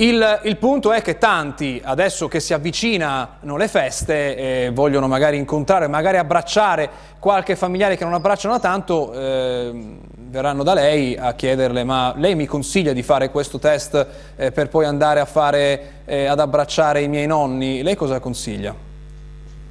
Il, 0.00 0.40
il, 0.44 0.56
punto 0.58 0.92
è 0.92 1.02
che 1.02 1.18
tanti, 1.18 1.80
adesso 1.82 2.28
che 2.28 2.38
si 2.38 2.54
avvicinano 2.54 3.56
le 3.56 3.66
feste, 3.66 4.36
eh, 4.36 4.70
vogliono 4.72 5.08
magari 5.08 5.36
incontrare, 5.36 5.88
magari 5.88 6.18
abbracciare 6.18 6.88
qualche 7.18 7.56
familiare 7.56 7.96
che 7.96 8.04
non 8.04 8.14
abbracciano 8.14 8.54
da 8.54 8.60
tanto, 8.60 9.12
eh, 9.12 9.98
verranno 10.14 10.62
da 10.62 10.74
lei 10.74 11.16
a 11.16 11.32
chiederle 11.32 11.82
ma 11.82 12.14
lei 12.16 12.36
mi 12.36 12.46
consiglia 12.46 12.92
di 12.92 13.02
fare 13.02 13.30
questo 13.30 13.58
test 13.58 14.06
eh, 14.36 14.52
per 14.52 14.68
poi 14.68 14.84
andare 14.84 15.26
fare, 15.26 16.02
eh, 16.04 16.26
ad 16.26 16.38
abbracciare 16.38 17.02
i 17.02 17.08
miei 17.08 17.26
nonni? 17.26 17.82
Lei 17.82 17.96
cosa 17.96 18.20
consiglia? 18.20 18.87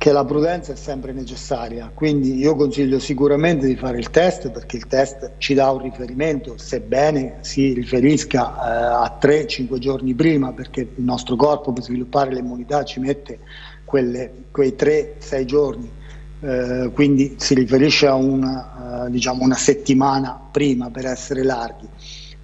Che 0.08 0.14
la 0.14 0.24
prudenza 0.24 0.72
è 0.72 0.76
sempre 0.78 1.12
necessaria, 1.12 1.92
quindi 1.94 2.38
io 2.38 2.56
consiglio 2.56 2.98
sicuramente 2.98 3.68
di 3.68 3.76
fare 3.76 3.98
il 3.98 4.10
test 4.10 4.52
perché 4.52 4.78
il 4.78 4.88
test 4.88 5.34
ci 5.38 5.54
dà 5.54 5.70
un 5.70 5.82
riferimento, 5.82 6.58
sebbene 6.58 7.40
si 7.42 7.74
riferisca 7.74 8.56
eh, 8.56 9.06
a 9.06 9.18
3-5 9.22 9.78
giorni 9.80 10.14
prima, 10.14 10.54
perché 10.54 10.80
il 10.96 11.04
nostro 11.04 11.36
corpo 11.36 11.74
per 11.74 11.84
sviluppare 11.84 12.34
l'immunità 12.34 12.86
ci 12.86 13.02
mette 13.02 13.40
quelle, 13.84 14.32
quei 14.50 14.76
3-6 14.80 15.44
giorni, 15.44 15.92
eh, 16.40 16.90
quindi 16.94 17.36
si 17.38 17.54
riferisce 17.54 18.08
a 18.08 18.16
una, 18.16 19.08
eh, 19.08 19.12
diciamo 19.12 19.44
una 19.44 19.58
settimana 19.58 20.40
prima 20.50 20.90
per 20.90 21.06
essere 21.06 21.44
larghi, 21.44 21.90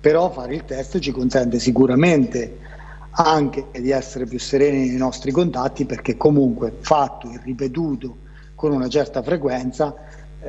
però 0.01 0.29
fare 0.31 0.53
il 0.53 0.65
test 0.65 0.99
ci 0.99 1.11
consente 1.11 1.59
sicuramente 1.59 2.57
anche 3.15 3.67
di 3.71 3.91
essere 3.91 4.25
più 4.25 4.39
sereni 4.39 4.87
nei 4.87 4.97
nostri 4.97 5.31
contatti 5.31 5.85
perché 5.85 6.17
comunque 6.17 6.77
fatto 6.79 7.29
e 7.29 7.39
ripetuto 7.43 8.17
con 8.55 8.71
una 8.71 8.87
certa 8.87 9.21
frequenza 9.21 9.93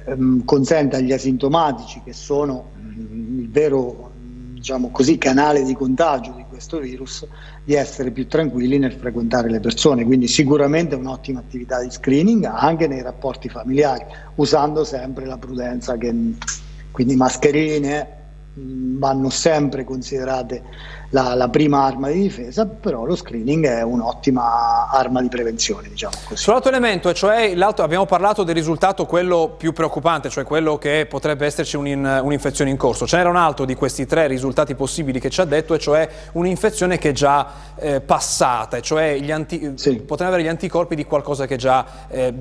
ehm, 0.06 0.44
consente 0.44 0.96
agli 0.96 1.12
asintomatici 1.12 2.00
che 2.02 2.12
sono 2.12 2.70
mh, 2.74 3.38
il 3.40 3.50
vero 3.50 4.12
diciamo 4.64 4.88
così, 4.90 5.18
canale 5.18 5.62
di 5.62 5.74
contagio 5.74 6.32
di 6.32 6.44
questo 6.48 6.78
virus 6.78 7.26
di 7.62 7.74
essere 7.74 8.10
più 8.10 8.26
tranquilli 8.26 8.78
nel 8.78 8.92
frequentare 8.92 9.50
le 9.50 9.60
persone. 9.60 10.06
Quindi 10.06 10.26
sicuramente 10.26 10.94
un'ottima 10.94 11.40
attività 11.40 11.82
di 11.82 11.90
screening 11.90 12.44
anche 12.46 12.86
nei 12.86 13.02
rapporti 13.02 13.50
familiari 13.50 14.06
usando 14.36 14.82
sempre 14.84 15.26
la 15.26 15.36
prudenza 15.36 15.98
che 15.98 16.14
quindi 16.90 17.14
mascherine 17.14 18.22
vanno 18.54 19.28
sempre 19.28 19.84
considerate 19.84 20.62
la, 21.10 21.34
la, 21.34 21.48
prima 21.48 21.84
arma 21.84 22.08
di 22.08 22.22
difesa, 22.22 22.66
però 22.66 23.04
lo 23.04 23.14
screening 23.14 23.66
è 23.66 23.82
un'ottima 23.82 24.88
arma 24.88 25.20
di 25.20 25.28
prevenzione. 25.28 25.88
Diciamo 25.88 26.14
così. 26.24 26.42
Sull'altro 26.42 26.70
elemento, 26.70 27.12
cioè 27.12 27.54
abbiamo 27.56 28.06
parlato 28.06 28.42
del 28.42 28.54
risultato 28.54 29.06
quello 29.06 29.54
più 29.56 29.72
preoccupante, 29.72 30.28
cioè 30.28 30.44
quello 30.44 30.76
che 30.78 31.06
potrebbe 31.08 31.46
esserci 31.46 31.76
un'infezione 31.76 32.70
in, 32.70 32.76
corso. 32.76 33.06
Ce 33.06 33.16
n'era 33.16 33.28
un 33.28 33.36
altro 33.36 33.64
di 33.64 33.74
questi 33.74 34.06
tre 34.06 34.26
risultati 34.26 34.74
possibili 34.74 35.20
che 35.20 35.30
ci 35.30 35.40
ha 35.40 35.44
detto, 35.44 35.74
e 35.74 35.78
cioè 35.78 36.08
un'infezione 36.32 36.98
che 36.98 37.10
è 37.10 37.12
già 37.12 37.46
eh, 37.76 38.00
passata, 38.00 38.80
cioè 38.80 39.20
anti, 39.30 39.72
sì. 39.76 39.96
potremmo 39.96 40.32
avere 40.32 40.46
gli 40.46 40.50
anticorpi 40.50 40.94
di 40.94 41.04
qualcosa 41.04 41.46
che 41.46 41.56
già... 41.56 41.84
Eh, 42.08 42.34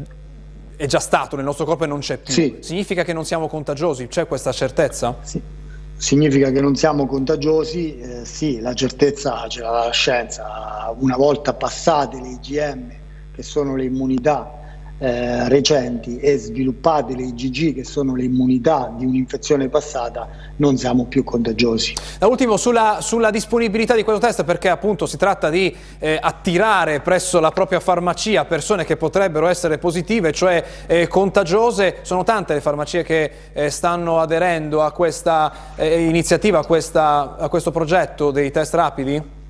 è 0.75 0.87
già 0.87 0.99
stato 0.99 1.35
nel 1.35 1.45
nostro 1.45 1.65
corpo 1.65 1.83
e 1.83 1.87
non 1.87 1.99
c'è 1.99 2.17
più. 2.17 2.33
Sì. 2.33 2.57
Significa 2.59 3.03
che 3.03 3.13
non 3.13 3.25
siamo 3.25 3.47
contagiosi? 3.47 4.07
C'è 4.07 4.25
questa 4.25 4.51
certezza? 4.51 5.15
Sì 5.21 5.61
significa 5.95 6.51
che 6.51 6.61
non 6.61 6.75
siamo 6.75 7.05
contagiosi, 7.05 7.97
eh, 7.99 8.25
sì, 8.25 8.59
la 8.59 8.73
certezza 8.73 9.47
ce 9.47 9.61
l'ha 9.61 9.85
la 9.85 9.91
scienza, 9.91 10.93
una 10.97 11.15
volta 11.15 11.53
passate 11.53 12.19
le 12.19 12.29
IgM, 12.29 12.91
che 13.33 13.43
sono 13.43 13.75
le 13.75 13.85
immunità 13.85 14.61
eh, 15.03 15.49
recenti 15.49 16.17
e 16.17 16.37
sviluppate 16.37 17.13
le 17.13 17.23
IgG 17.23 17.75
che 17.75 17.83
sono 17.83 18.15
le 18.15 18.23
immunità 18.23 18.89
di 18.97 19.05
un'infezione 19.05 19.67
passata 19.67 20.29
non 20.55 20.77
siamo 20.77 21.07
più 21.07 21.25
contagiosi. 21.25 21.93
Da 22.17 22.27
ultimo 22.27 22.55
sulla, 22.55 22.99
sulla, 23.01 23.29
disponibilità 23.29 23.95
di 23.95 24.03
questo 24.03 24.25
test 24.25 24.45
perché 24.45 24.69
appunto 24.69 25.05
si 25.05 25.17
tratta 25.17 25.49
di 25.49 25.75
eh, 25.99 26.17
attirare 26.21 27.01
presso 27.01 27.41
la 27.41 27.51
propria 27.51 27.81
farmacia 27.81 28.45
persone 28.45 28.85
che 28.85 28.95
potrebbero 28.95 29.47
essere 29.47 29.77
positive 29.77 30.31
cioè 30.31 30.63
eh, 30.87 31.07
contagiose, 31.07 31.97
sono 32.03 32.23
tante 32.23 32.53
le 32.53 32.61
farmacie 32.61 33.03
che 33.03 33.31
eh, 33.51 33.69
stanno 33.69 34.21
aderendo 34.21 34.83
a 34.83 34.93
questa 34.93 35.51
eh, 35.75 36.05
iniziativa, 36.05 36.59
a, 36.59 36.65
questa, 36.65 37.35
a 37.37 37.49
questo 37.49 37.71
progetto 37.71 38.31
dei 38.31 38.51
test 38.51 38.73
rapidi? 38.73 39.42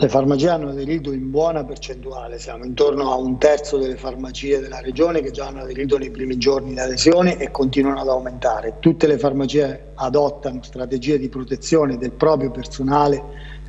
Le 0.00 0.08
farmacie 0.08 0.48
hanno 0.48 0.68
aderito 0.68 1.10
in 1.10 1.28
buona 1.28 1.64
percentuale, 1.64 2.38
siamo 2.38 2.64
intorno 2.64 3.10
a 3.10 3.16
un 3.16 3.36
terzo 3.36 3.78
delle 3.78 3.96
farmacie 3.96 4.60
della 4.60 4.78
regione 4.80 5.20
che 5.22 5.32
già 5.32 5.48
hanno 5.48 5.62
aderito 5.62 5.98
nei 5.98 6.12
primi 6.12 6.38
giorni 6.38 6.72
di 6.72 6.78
adesione 6.78 7.36
e 7.36 7.50
continuano 7.50 8.02
ad 8.02 8.06
aumentare. 8.06 8.76
Tutte 8.78 9.08
le 9.08 9.18
farmacie 9.18 9.90
adottano 9.94 10.62
strategie 10.62 11.18
di 11.18 11.28
protezione 11.28 11.98
del 11.98 12.12
proprio 12.12 12.52
personale, 12.52 13.20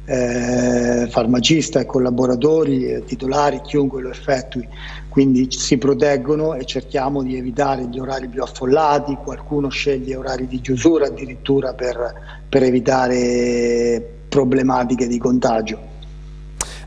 eh, 0.05 1.07
farmacista 1.09 1.79
e 1.79 1.87
collaboratori, 1.87 2.85
eh, 2.85 3.03
titolari, 3.05 3.61
chiunque 3.61 4.03
lo 4.03 4.11
effettui, 4.11 4.69
quindi 5.09 5.49
si 5.49 5.79
proteggono 5.79 6.53
e 6.53 6.63
cerchiamo 6.63 7.23
di 7.23 7.37
evitare 7.37 7.87
gli 7.87 7.97
orari 7.97 8.27
più 8.27 8.43
affollati, 8.43 9.17
qualcuno 9.23 9.69
sceglie 9.69 10.15
orari 10.15 10.45
di 10.45 10.61
chiusura 10.61 11.07
addirittura 11.07 11.73
per, 11.73 12.13
per 12.47 12.61
evitare 12.61 14.17
problematiche 14.29 15.07
di 15.07 15.17
contagio. 15.17 15.89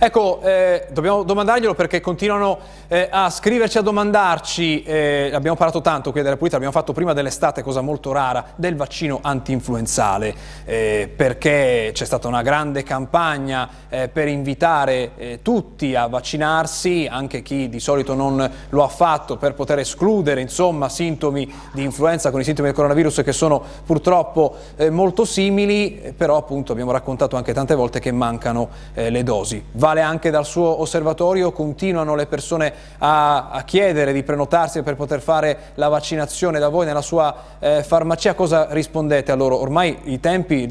Ecco, 0.04 0.40
eh, 0.42 0.88
dobbiamo 0.90 1.22
domandarglielo 1.22 1.74
perché 1.74 2.00
continuano 2.00 2.58
eh, 2.88 3.06
a 3.08 3.30
scriverci, 3.30 3.78
a 3.78 3.82
domandarci, 3.82 4.82
eh, 4.82 5.30
abbiamo 5.32 5.56
parlato 5.56 5.80
tanto 5.80 6.10
qui 6.10 6.22
della 6.22 6.36
Pulita, 6.36 6.56
l'abbiamo 6.56 6.76
fatto 6.76 6.92
prima 6.92 7.12
dell'estate, 7.12 7.62
cosa 7.62 7.82
molto 7.82 8.10
rara, 8.10 8.46
del 8.56 8.74
vaccino 8.74 9.20
anti-influenzale, 9.22 10.34
eh, 10.64 11.08
perché 11.14 11.92
c'è 11.94 12.04
stata 12.04 12.26
una 12.26 12.42
grande 12.42 12.82
campagna 12.82 13.68
eh, 13.88 14.08
per 14.08 14.26
invitare 14.26 15.12
eh, 15.16 15.38
tutti 15.40 15.94
a 15.94 16.08
vaccinarsi, 16.08 17.06
anche 17.08 17.42
chi 17.42 17.68
di 17.68 17.78
solito 17.78 18.14
non 18.14 18.50
lo 18.70 18.82
ha 18.82 18.88
fatto, 18.88 19.36
per 19.36 19.54
poter 19.54 19.78
escludere 19.78 20.40
insomma 20.40 20.88
sintomi 20.88 21.48
di 21.72 21.84
influenza 21.84 22.32
con 22.32 22.40
i 22.40 22.44
sintomi 22.44 22.66
del 22.66 22.76
coronavirus 22.76 23.22
che 23.22 23.32
sono 23.32 23.62
purtroppo 23.86 24.56
molto 24.90 25.24
simili, 25.24 26.12
però 26.16 26.38
appunto 26.38 26.72
abbiamo 26.72 26.90
raccontato 26.90 27.36
anche 27.36 27.52
tante 27.52 27.76
volte 27.76 28.00
che 28.00 28.10
mancano 28.10 28.68
le 28.94 29.22
dosi. 29.22 29.64
Va 29.74 29.90
vale 29.92 30.00
anche 30.00 30.30
dal 30.30 30.46
suo 30.46 30.80
osservatorio, 30.80 31.52
continuano 31.52 32.14
le 32.14 32.26
persone 32.26 32.72
a, 32.98 33.50
a 33.50 33.62
chiedere 33.62 34.12
di 34.12 34.22
prenotarsi 34.22 34.82
per 34.82 34.96
poter 34.96 35.20
fare 35.20 35.72
la 35.74 35.88
vaccinazione 35.88 36.58
da 36.58 36.68
voi 36.68 36.86
nella 36.86 37.02
sua 37.02 37.34
eh, 37.58 37.82
farmacia, 37.82 38.34
cosa 38.34 38.68
rispondete 38.70 39.32
a 39.32 39.34
loro? 39.34 39.60
Ormai 39.60 39.98
i 40.04 40.20
tempi 40.20 40.66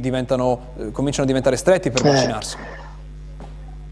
eh, 0.77 0.91
cominciano 0.91 1.23
a 1.23 1.27
diventare 1.27 1.55
stretti 1.55 1.91
per 1.91 2.03
eh. 2.05 2.09
vaccinarsi. 2.09 2.57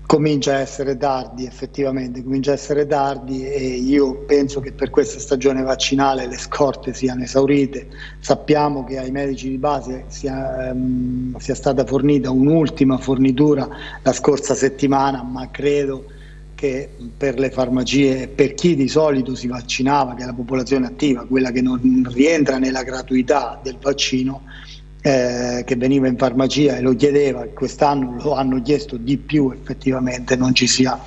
Comincia 0.10 0.56
a 0.56 0.60
essere 0.62 0.98
tardi, 0.98 1.46
effettivamente, 1.46 2.24
comincia 2.24 2.50
a 2.50 2.56
essere 2.56 2.88
tardi 2.88 3.48
e 3.48 3.76
io 3.76 4.24
penso 4.26 4.60
che 4.60 4.72
per 4.72 4.90
questa 4.90 5.20
stagione 5.20 5.62
vaccinale 5.62 6.26
le 6.26 6.40
scorte 6.40 6.96
siano 6.96 7.22
esaurite. 7.22 7.90
Sappiamo 8.20 8.84
che 8.84 8.98
ai 8.98 9.12
medici 9.12 9.50
di 9.50 9.60
base 9.60 10.06
sia, 10.08 10.72
um, 10.74 11.38
sia 11.38 11.54
stata 11.54 11.86
fornita 11.86 12.32
un'ultima 12.32 12.98
fornitura 12.98 13.70
la 14.02 14.12
scorsa 14.12 14.56
settimana, 14.56 15.22
ma 15.22 15.48
credo 15.52 16.06
che 16.56 16.90
per 17.16 17.38
le 17.38 17.52
farmacie, 17.52 18.30
per 18.30 18.56
chi 18.56 18.76
di 18.76 18.88
solito 18.88 19.36
si 19.36 19.46
vaccinava, 19.46 20.16
che 20.16 20.24
è 20.24 20.26
la 20.26 20.34
popolazione 20.34 20.88
attiva, 20.88 21.28
quella 21.28 21.52
che 21.52 21.62
non 21.62 22.10
rientra 22.12 22.58
nella 22.58 22.82
gratuità 22.82 23.60
del 23.62 23.78
vaccino, 23.80 24.42
eh, 25.02 25.64
che 25.66 25.76
veniva 25.76 26.08
in 26.08 26.18
farmacia 26.18 26.78
e 26.78 26.82
lo 26.82 26.94
chiedeva, 26.96 27.46
quest'anno 27.54 28.16
lo 28.22 28.34
hanno 28.34 28.62
chiesto 28.62 28.98
di 28.98 29.18
più 29.18 29.52
effettivamente, 29.52 30.36
non 30.36 30.54
ci, 30.54 30.68
sia, 30.68 31.00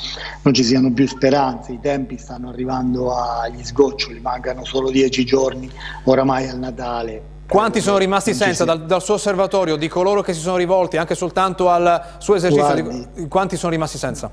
non 0.42 0.54
ci 0.54 0.64
siano 0.64 0.92
più 0.92 1.06
speranze, 1.06 1.72
i 1.72 1.80
tempi 1.80 2.16
stanno 2.16 2.48
arrivando 2.48 3.14
agli 3.14 3.62
sgoccioli, 3.62 4.20
mancano 4.20 4.64
solo 4.64 4.90
dieci 4.90 5.24
giorni 5.24 5.70
oramai 6.04 6.48
al 6.48 6.58
Natale. 6.58 7.30
Quanti 7.46 7.82
sono 7.82 7.98
rimasti 7.98 8.32
senza 8.32 8.64
dal, 8.64 8.86
dal, 8.86 9.02
suo 9.02 9.14
osservatorio, 9.14 9.76
di 9.76 9.88
coloro 9.88 10.22
che 10.22 10.32
si 10.32 10.40
sono 10.40 10.56
rivolti 10.56 10.96
anche 10.96 11.14
soltanto 11.14 11.68
al 11.68 12.14
suo 12.16 12.34
esercizio? 12.34 12.82
Guardi, 12.82 13.06
di, 13.14 13.28
quanti 13.28 13.56
sono 13.58 13.72
rimasti 13.72 13.98
senza? 13.98 14.30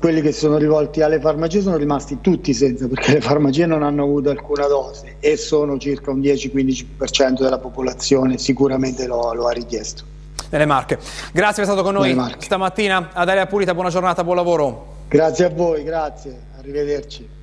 Quelli 0.00 0.20
che 0.20 0.32
sono 0.32 0.56
rivolti 0.56 1.00
alle 1.00 1.20
farmacie 1.20 1.60
sono 1.60 1.76
rimasti 1.76 2.18
tutti 2.20 2.52
senza 2.52 2.88
perché 2.88 3.12
le 3.14 3.20
farmacie 3.20 3.66
non 3.66 3.84
hanno 3.84 4.02
avuto 4.02 4.30
alcuna 4.30 4.66
dose 4.66 5.16
e 5.20 5.36
sono 5.36 5.78
circa 5.78 6.10
un 6.10 6.18
10-15% 6.18 7.40
della 7.40 7.58
popolazione 7.58 8.36
sicuramente 8.36 9.06
lo, 9.06 9.32
lo, 9.34 9.46
ha 9.46 9.52
richiesto. 9.52 10.02
Nelle 10.50 10.66
Marche. 10.66 10.96
Grazie 10.96 11.32
per 11.32 11.44
essere 11.44 11.66
stato 11.66 11.82
con 11.82 11.94
noi 11.94 12.16
stamattina. 12.38 13.10
Ad 13.12 13.28
Aria 13.28 13.46
Pulita, 13.46 13.74
buona 13.74 13.90
giornata, 13.90 14.24
buon 14.24 14.36
lavoro. 14.36 14.96
Grazie 15.08 15.44
a 15.44 15.50
voi, 15.50 15.84
grazie, 15.84 16.36
arrivederci. 16.58 17.36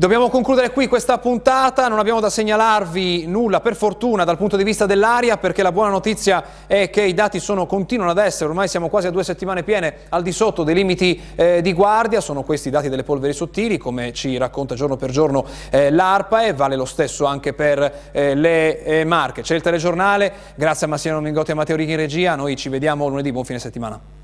Dobbiamo 0.00 0.30
concludere 0.30 0.70
qui 0.70 0.88
questa 0.88 1.18
puntata, 1.18 1.86
non 1.86 1.98
abbiamo 1.98 2.20
da 2.20 2.30
segnalarvi 2.30 3.26
nulla 3.26 3.60
per 3.60 3.76
fortuna 3.76 4.24
dal 4.24 4.38
punto 4.38 4.56
di 4.56 4.64
vista 4.64 4.86
dell'aria 4.86 5.36
perché 5.36 5.62
la 5.62 5.72
buona 5.72 5.90
notizia 5.90 6.42
è 6.66 6.88
che 6.88 7.02
i 7.02 7.12
dati 7.12 7.38
sono, 7.38 7.66
continuano 7.66 8.12
ad 8.12 8.16
essere, 8.16 8.48
ormai 8.48 8.66
siamo 8.66 8.88
quasi 8.88 9.08
a 9.08 9.10
due 9.10 9.24
settimane 9.24 9.62
piene 9.62 9.94
al 10.08 10.22
di 10.22 10.32
sotto 10.32 10.64
dei 10.64 10.74
limiti 10.74 11.20
eh, 11.34 11.60
di 11.60 11.74
guardia, 11.74 12.22
sono 12.22 12.44
questi 12.44 12.68
i 12.68 12.70
dati 12.70 12.88
delle 12.88 13.02
polveri 13.02 13.34
sottili 13.34 13.76
come 13.76 14.14
ci 14.14 14.38
racconta 14.38 14.74
giorno 14.74 14.96
per 14.96 15.10
giorno 15.10 15.44
eh, 15.68 15.90
l'ARPA 15.90 16.44
e 16.44 16.54
vale 16.54 16.76
lo 16.76 16.86
stesso 16.86 17.26
anche 17.26 17.52
per 17.52 18.10
eh, 18.10 18.34
le 18.34 18.82
eh, 18.82 19.04
marche. 19.04 19.42
C'è 19.42 19.54
il 19.54 19.60
telegiornale, 19.60 20.32
grazie 20.54 20.86
a 20.86 20.88
Massimo 20.88 21.20
Mingotti 21.20 21.50
e 21.50 21.52
a 21.52 21.56
Matteo 21.56 21.76
Righi 21.76 21.90
in 21.90 21.98
regia, 21.98 22.36
noi 22.36 22.56
ci 22.56 22.70
vediamo 22.70 23.06
lunedì, 23.06 23.32
buon 23.32 23.44
fine 23.44 23.58
settimana. 23.58 24.19